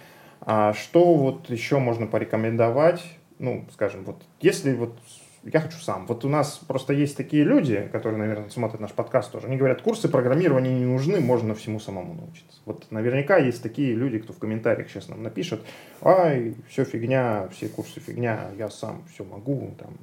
[0.41, 3.03] А что вот еще можно порекомендовать?
[3.39, 4.97] Ну, скажем, вот если вот
[5.45, 6.05] я хочу сам.
[6.07, 9.47] Вот у нас просто есть такие люди, которые, наверное, смотрят наш подкаст тоже.
[9.47, 12.61] Они говорят, курсы программирования не нужны, можно всему самому научиться.
[12.65, 15.61] Вот наверняка есть такие люди, кто в комментариях сейчас нам напишет,
[16.01, 19.95] ай, все фигня, все курсы фигня, я сам все могу, там,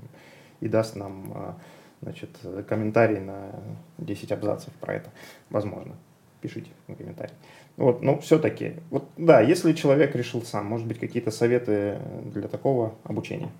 [0.60, 1.56] и даст нам а,
[2.02, 2.30] значит,
[2.68, 3.50] комментарий на
[3.98, 5.10] 10 абзацев про это.
[5.50, 5.94] Возможно.
[6.40, 7.34] Пишите в комментарии.
[7.76, 11.98] Вот, но все-таки, вот, да, если человек решил сам, может быть, какие-то советы
[12.32, 13.50] для такого обучения?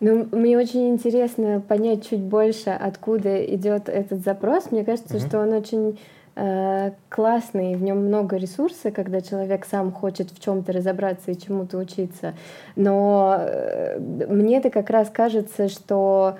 [0.00, 4.70] Ну, мне очень интересно понять чуть больше, откуда идет этот запрос.
[4.70, 5.26] Мне кажется, угу.
[5.26, 5.98] что он очень
[6.36, 11.76] э, классный, в нем много ресурсов, когда человек сам хочет в чем-то разобраться и чему-то
[11.76, 12.34] учиться.
[12.76, 16.38] Но э, мне-то как раз кажется, что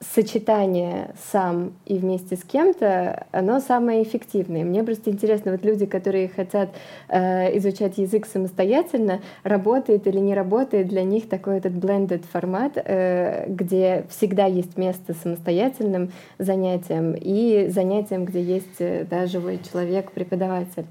[0.00, 4.64] сочетание сам и вместе с кем-то, оно самое эффективное.
[4.64, 6.70] Мне просто интересно, вот люди, которые хотят
[7.08, 13.46] э, изучать язык самостоятельно, работает или не работает для них такой этот blended формат, э,
[13.48, 20.86] где всегда есть место самостоятельным занятиям и занятиям, где есть э, да, живой человек, преподаватель.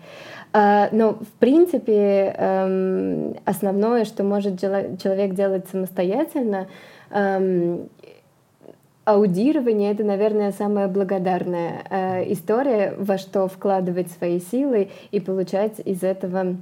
[0.54, 6.68] Э, но, в принципе, э, основное, что может человек делать самостоятельно,
[7.12, 7.90] эм,
[9.08, 16.04] аудирование— это, наверное, самая благодарная э, история, во что вкладывать свои силы и получать из
[16.04, 16.58] этого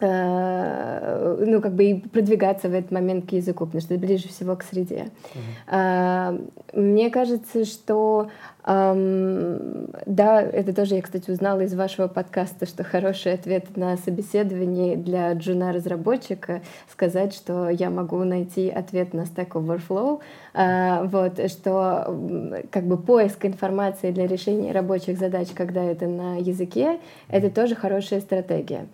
[0.00, 4.28] э, ну, как бы и продвигаться в этот момент к языку, потому что это ближе
[4.28, 5.08] всего к среде.
[5.66, 6.50] Uh-huh.
[6.74, 8.28] Мне кажется, что
[8.68, 14.94] Um, да, это тоже я, кстати, узнала из вашего подкаста, что хороший ответ на собеседование
[14.94, 16.60] для джуна-разработчика
[16.92, 20.20] сказать, что я могу найти ответ на Stack Overflow,
[20.52, 26.98] uh, вот, что как бы поиск информации для решения рабочих задач, когда это на языке,
[27.28, 28.86] это тоже хорошая стратегия.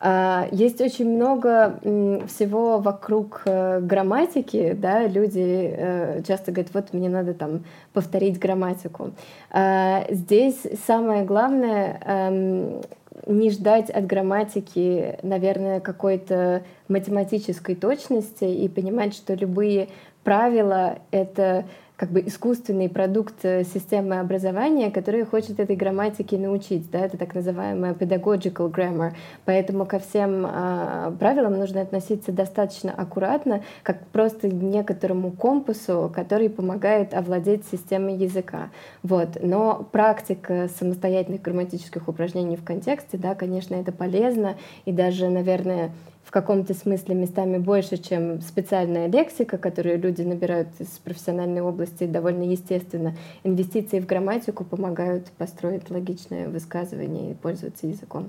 [0.00, 1.80] А, есть очень много
[2.28, 9.10] всего вокруг э, грамматики, да, люди э, часто говорят, вот мне надо там повторить грамматику.
[9.50, 12.80] А, здесь самое главное эм,
[13.26, 19.88] не ждать от грамматики, наверное, какой-то математической точности и понимать, что любые
[20.22, 21.64] правило— это
[21.98, 26.88] как бы искусственный продукт э, системы образования, который хочет этой грамматике научить.
[26.92, 27.00] Да?
[27.00, 29.14] Это так называемая pedagogical grammar.
[29.44, 37.14] Поэтому ко всем э, правилам нужно относиться достаточно аккуратно, как просто некоторому компасу, который помогает
[37.14, 38.70] овладеть системой языка.
[39.02, 39.30] Вот.
[39.42, 45.90] Но практика самостоятельных грамматических упражнений в контексте, да, конечно, это полезно и даже, наверное,
[46.28, 52.42] в каком-то смысле местами больше, чем специальная лексика, которую люди набирают из профессиональной области довольно
[52.42, 53.16] естественно.
[53.44, 58.28] Инвестиции в грамматику помогают построить логичное высказывание и пользоваться языком.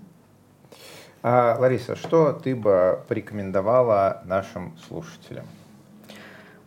[1.24, 5.46] А, Лариса, что ты бы порекомендовала нашим слушателям?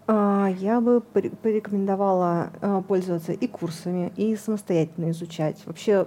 [0.07, 5.63] А, я бы порекомендовала а, пользоваться и курсами, и самостоятельно изучать.
[5.65, 6.07] Вообще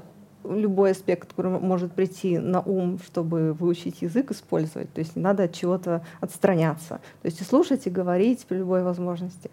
[0.50, 4.92] любой аспект, который может прийти на ум, чтобы выучить язык, использовать.
[4.94, 7.00] То есть не надо от чего-то отстраняться.
[7.22, 9.52] То есть и слушать, и говорить при любой возможности.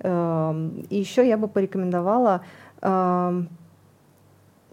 [0.00, 2.42] Эм, и еще я бы порекомендовала
[2.82, 3.48] эм,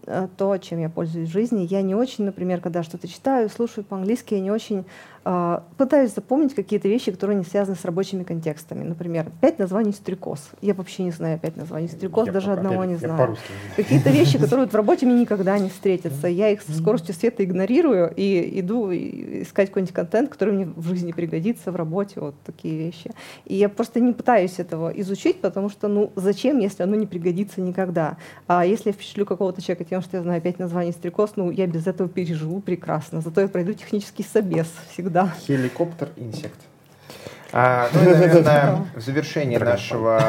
[0.06, 1.66] э, то, чем я пользуюсь в жизни.
[1.68, 4.84] Я не очень, например, когда что-то читаю, слушаю по-английски, я не очень
[5.22, 8.82] пытаюсь запомнить какие-то вещи, которые не связаны с рабочими контекстами.
[8.82, 10.50] Например, пять названий стрекоз.
[10.60, 13.36] Я вообще не знаю пять названий стрекоз, я даже по, одного не знаю.
[13.76, 16.26] Какие-то вещи, которые в работе мне никогда не встретятся.
[16.26, 21.12] Я их со скоростью света игнорирую и иду искать какой-нибудь контент, который мне в жизни
[21.12, 22.18] пригодится в работе.
[22.18, 23.12] Вот такие вещи.
[23.44, 27.60] И я просто не пытаюсь этого изучить, потому что, ну, зачем, если оно не пригодится
[27.60, 28.16] никогда?
[28.48, 31.68] А если я впечатлю какого-то человека тем, что я знаю пять названий стрекоз, ну, я
[31.68, 33.20] без этого переживу прекрасно.
[33.20, 35.32] Зато я пройду технический собес всегда да.
[35.46, 36.58] Хеликоптер инсект.
[37.54, 40.22] А, ну и, наверное, в завершении нашего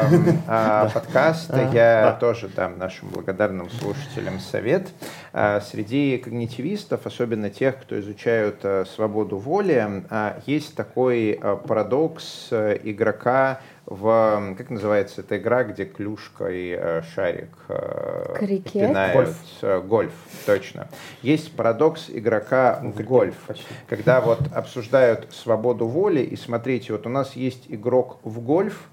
[0.46, 4.90] а, подкаста я тоже дам нашим благодарным слушателям совет.
[5.32, 12.48] А, среди когнитивистов, особенно тех, кто изучают а, свободу воли, а, есть такой а, парадокс
[12.50, 19.14] а, игрока в, как называется эта игра, где клюшка и э, шарик э, пинают?
[19.14, 19.36] Гольф.
[19.62, 20.12] Э, гольф,
[20.46, 20.88] точно.
[21.22, 23.66] Есть парадокс игрока в гольф, почти.
[23.86, 28.88] когда вот обсуждают свободу воли, и смотрите, вот у нас есть игрок в гольф,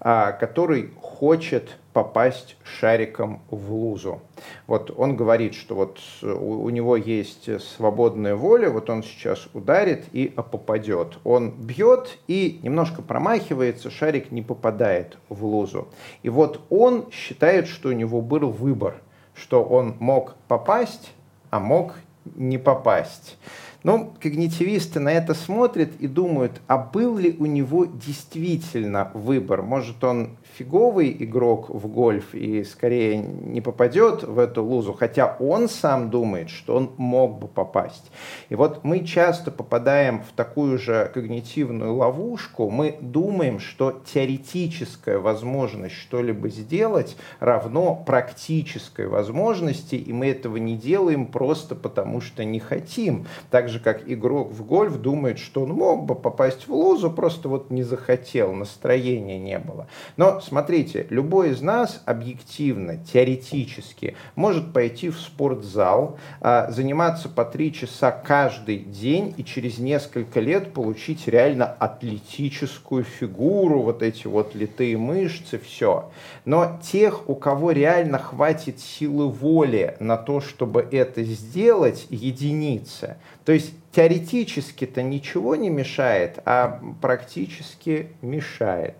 [0.00, 4.20] а, который хочет попасть шариком в лузу.
[4.66, 10.04] Вот он говорит, что вот у, у него есть свободная воля, вот он сейчас ударит
[10.12, 11.18] и попадет.
[11.24, 15.88] Он бьет и немножко промахивается, шарик не попадает в лузу.
[16.22, 18.96] И вот он считает, что у него был выбор,
[19.34, 21.12] что он мог попасть,
[21.50, 21.94] а мог
[22.36, 23.36] не попасть.
[23.82, 29.62] Но когнитивисты на это смотрят и думают, а был ли у него действительно выбор?
[29.62, 35.68] Может, он фиговый игрок в гольф и скорее не попадет в эту лузу, хотя он
[35.68, 38.10] сам думает, что он мог бы попасть.
[38.48, 45.94] И вот мы часто попадаем в такую же когнитивную ловушку, мы думаем, что теоретическая возможность
[45.94, 53.26] что-либо сделать равно практической возможности, и мы этого не делаем просто потому, что не хотим.
[53.50, 57.48] Так же, как игрок в гольф думает, что он мог бы попасть в лузу, просто
[57.48, 59.88] вот не захотел, настроения не было.
[60.16, 67.72] Но смотрите, любой из нас объективно, теоретически может пойти в спортзал, а, заниматься по три
[67.72, 74.96] часа каждый день и через несколько лет получить реально атлетическую фигуру, вот эти вот литые
[74.98, 76.10] мышцы, все.
[76.44, 83.16] Но тех, у кого реально хватит силы воли на то, чтобы это сделать, единицы.
[83.44, 88.96] То есть теоретически-то ничего не мешает, а практически мешает.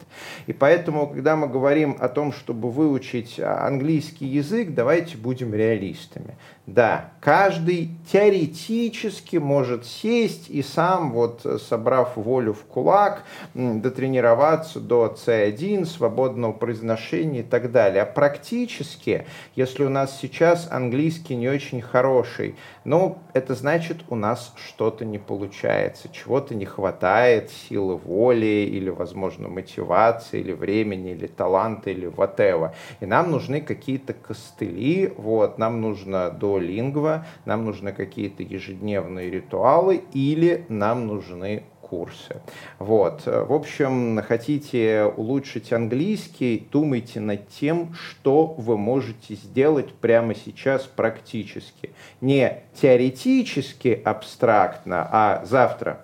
[0.46, 6.36] И поэтому, когда мы говорим о том, чтобы выучить английский язык, давайте будем реалистами.
[6.66, 13.24] Да, каждый теоретически может сесть и сам, вот собрав волю в кулак,
[13.54, 18.02] дотренироваться до C1, свободного произношения и так далее.
[18.02, 19.26] А практически,
[19.56, 25.18] если у нас сейчас английский не очень хороший, ну, это значит, у нас что-то не
[25.18, 32.72] получается, чего-то не хватает, силы воли или, возможно, мотивации, или времени, или таланта, или whatever.
[32.98, 40.02] И нам нужны какие-то костыли, вот, нам нужно до лингва, нам нужны какие-то ежедневные ритуалы
[40.12, 41.62] или нам нужны
[41.92, 42.40] курсы.
[42.78, 43.26] Вот.
[43.26, 51.90] В общем, хотите улучшить английский, думайте над тем, что вы можете сделать прямо сейчас практически.
[52.22, 56.00] Не теоретически, абстрактно, а завтра,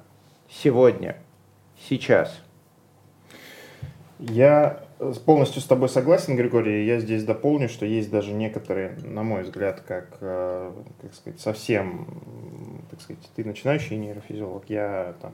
[0.51, 1.17] сегодня,
[1.89, 2.39] сейчас.
[4.19, 4.85] Я
[5.25, 6.85] полностью с тобой согласен, Григорий.
[6.85, 10.71] Я здесь дополню, что есть даже некоторые, на мой взгляд, как, э,
[11.01, 15.33] как сказать, совсем, так сказать, ты начинающий нейрофизиолог, я там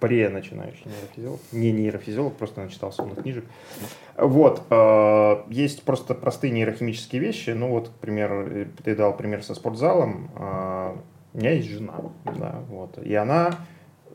[0.00, 1.40] пре-начинающий нейрофизиолог.
[1.52, 3.44] Не нейрофизиолог, просто начитался умных книжек.
[4.16, 4.62] Вот.
[4.70, 7.50] Э, есть просто простые нейрохимические вещи.
[7.50, 10.30] Ну вот, к примеру, ты дал пример со спортзалом.
[10.36, 10.96] Э,
[11.34, 11.94] у меня есть жена,
[12.24, 12.98] да, вот.
[12.98, 13.54] И она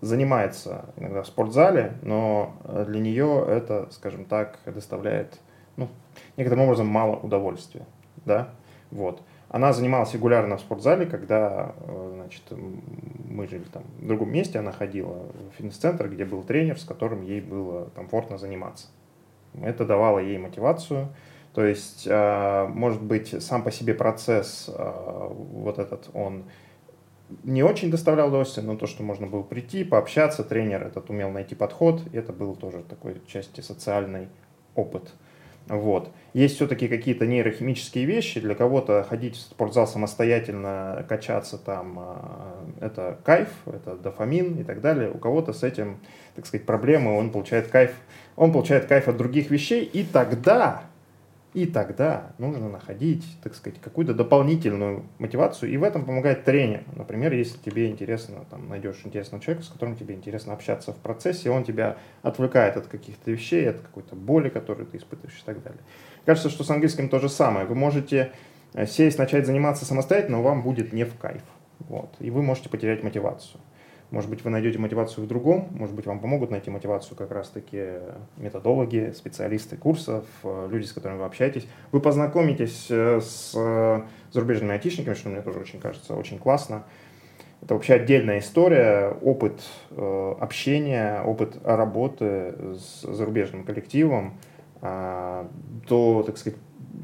[0.01, 2.55] занимается иногда в спортзале, но
[2.87, 5.39] для нее это, скажем так, доставляет,
[5.77, 5.89] ну,
[6.37, 7.85] некоторым образом мало удовольствия,
[8.25, 8.49] да,
[8.89, 9.21] вот.
[9.51, 12.41] Она занималась регулярно в спортзале, когда э, значит,
[13.29, 17.21] мы жили там в другом месте, она ходила в фитнес-центр, где был тренер, с которым
[17.21, 18.87] ей было комфортно заниматься.
[19.61, 21.09] Это давало ей мотивацию.
[21.53, 26.45] То есть, э, может быть, сам по себе процесс э, вот этот, он
[27.43, 31.55] не очень доставлял удовольствие, но то, что можно было прийти, пообщаться, тренер этот умел найти
[31.55, 34.29] подход, это был тоже такой части социальный
[34.75, 35.11] опыт.
[35.71, 36.11] Вот.
[36.33, 38.41] Есть все-таки какие-то нейрохимические вещи.
[38.41, 44.81] Для кого-то ходить в спортзал самостоятельно, качаться там, а, это кайф, это дофамин и так
[44.81, 45.09] далее.
[45.09, 46.01] У кого-то с этим,
[46.35, 47.93] так сказать, проблемы, он получает кайф,
[48.35, 50.83] он получает кайф от других вещей, и тогда
[51.53, 56.83] и тогда нужно находить, так сказать, какую-то дополнительную мотивацию, и в этом помогает тренер.
[56.95, 61.49] Например, если тебе интересно, там, найдешь интересного человека, с которым тебе интересно общаться в процессе,
[61.49, 65.81] он тебя отвлекает от каких-то вещей, от какой-то боли, которую ты испытываешь и так далее.
[66.25, 67.65] Кажется, что с английским то же самое.
[67.65, 68.31] Вы можете
[68.73, 71.43] э, сесть, начать заниматься самостоятельно, но вам будет не в кайф.
[71.79, 72.15] Вот.
[72.19, 73.59] И вы можете потерять мотивацию.
[74.11, 77.81] Может быть, вы найдете мотивацию в другом, может быть, вам помогут найти мотивацию как раз-таки
[78.35, 81.65] методологи, специалисты курсов, э, люди, с которыми вы общаетесь.
[81.93, 84.01] Вы познакомитесь э, с э,
[84.33, 86.83] зарубежными айтишниками, что мне тоже очень кажется очень классно.
[87.61, 94.39] Это вообще отдельная история, опыт общения, опыт работы с зарубежным коллективом,
[94.81, 96.57] то, так сказать,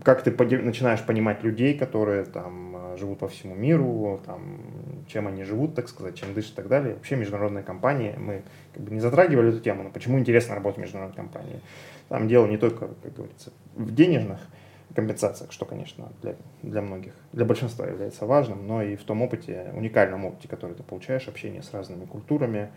[0.04, 4.60] как ты начинаешь понимать людей, которые там живут по всему миру, там,
[5.08, 6.96] чем они живут, так сказать, чем дышат и так далее.
[6.96, 8.44] Вообще международные компании, мы
[8.74, 11.62] как бы не затрагивали эту тему, но почему интересно работать в международной компании?
[12.10, 14.40] Там дело не только, как говорится, в денежных
[14.96, 19.72] компенсациях, что, конечно, для, для многих, для большинства является важным, но и в том опыте,
[19.76, 22.70] уникальном опыте, который ты получаешь, общение с разными культурами,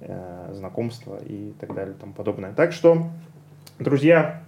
[0.00, 2.52] э, знакомства и так далее и тому подобное.
[2.52, 3.08] Так что,
[3.78, 4.42] друзья,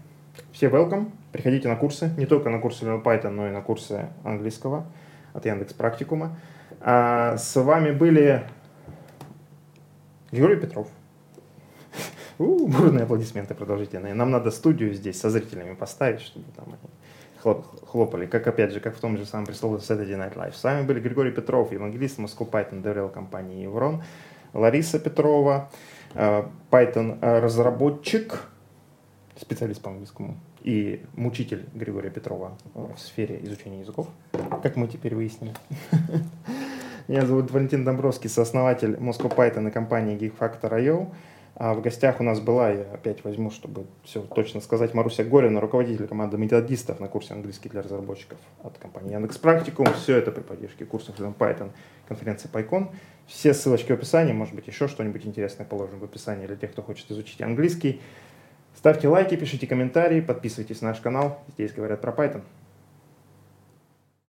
[0.53, 4.87] все welcome, приходите на курсы, не только на курсы Python, но и на курсы английского
[5.33, 6.37] от Яндекс Практикума.
[6.81, 8.45] А, с вами были
[10.31, 10.89] Григорий Петров.
[12.39, 14.15] У, бурные аплодисменты продолжительные.
[14.15, 18.97] Нам надо студию здесь со зрителями поставить, чтобы там они хлопали, как опять же, как
[18.97, 20.55] в том же самом престоле Saturday Night Live.
[20.55, 24.03] С вами были Григорий Петров, евангелист Moscow Python DevRel компании Еврон,
[24.53, 25.71] Лариса Петрова,
[26.15, 28.43] э, Python разработчик,
[29.37, 30.37] специалист по английскому
[30.69, 34.09] и мучитель Григория Петрова в сфере изучения языков,
[34.63, 35.55] как мы теперь выяснили.
[37.09, 41.09] Меня зовут Валентин Домбровский, сооснователь Moscow Python и компании GeekFactor.io.
[41.55, 45.59] А в гостях у нас была, я опять возьму, чтобы все точно сказать, Маруся Горина,
[45.59, 49.87] руководитель команды методистов на курсе английский для разработчиков от компании Яндекс Практикум.
[49.95, 51.71] Все это при поддержке курсов Python
[52.07, 52.89] конференции PyCon.
[53.27, 56.83] Все ссылочки в описании, может быть, еще что-нибудь интересное положим в описании для тех, кто
[56.83, 58.03] хочет изучить английский.
[58.79, 61.43] Ставьте лайки, пишите комментарии, подписывайтесь на наш канал.
[61.55, 62.43] Здесь говорят про Python.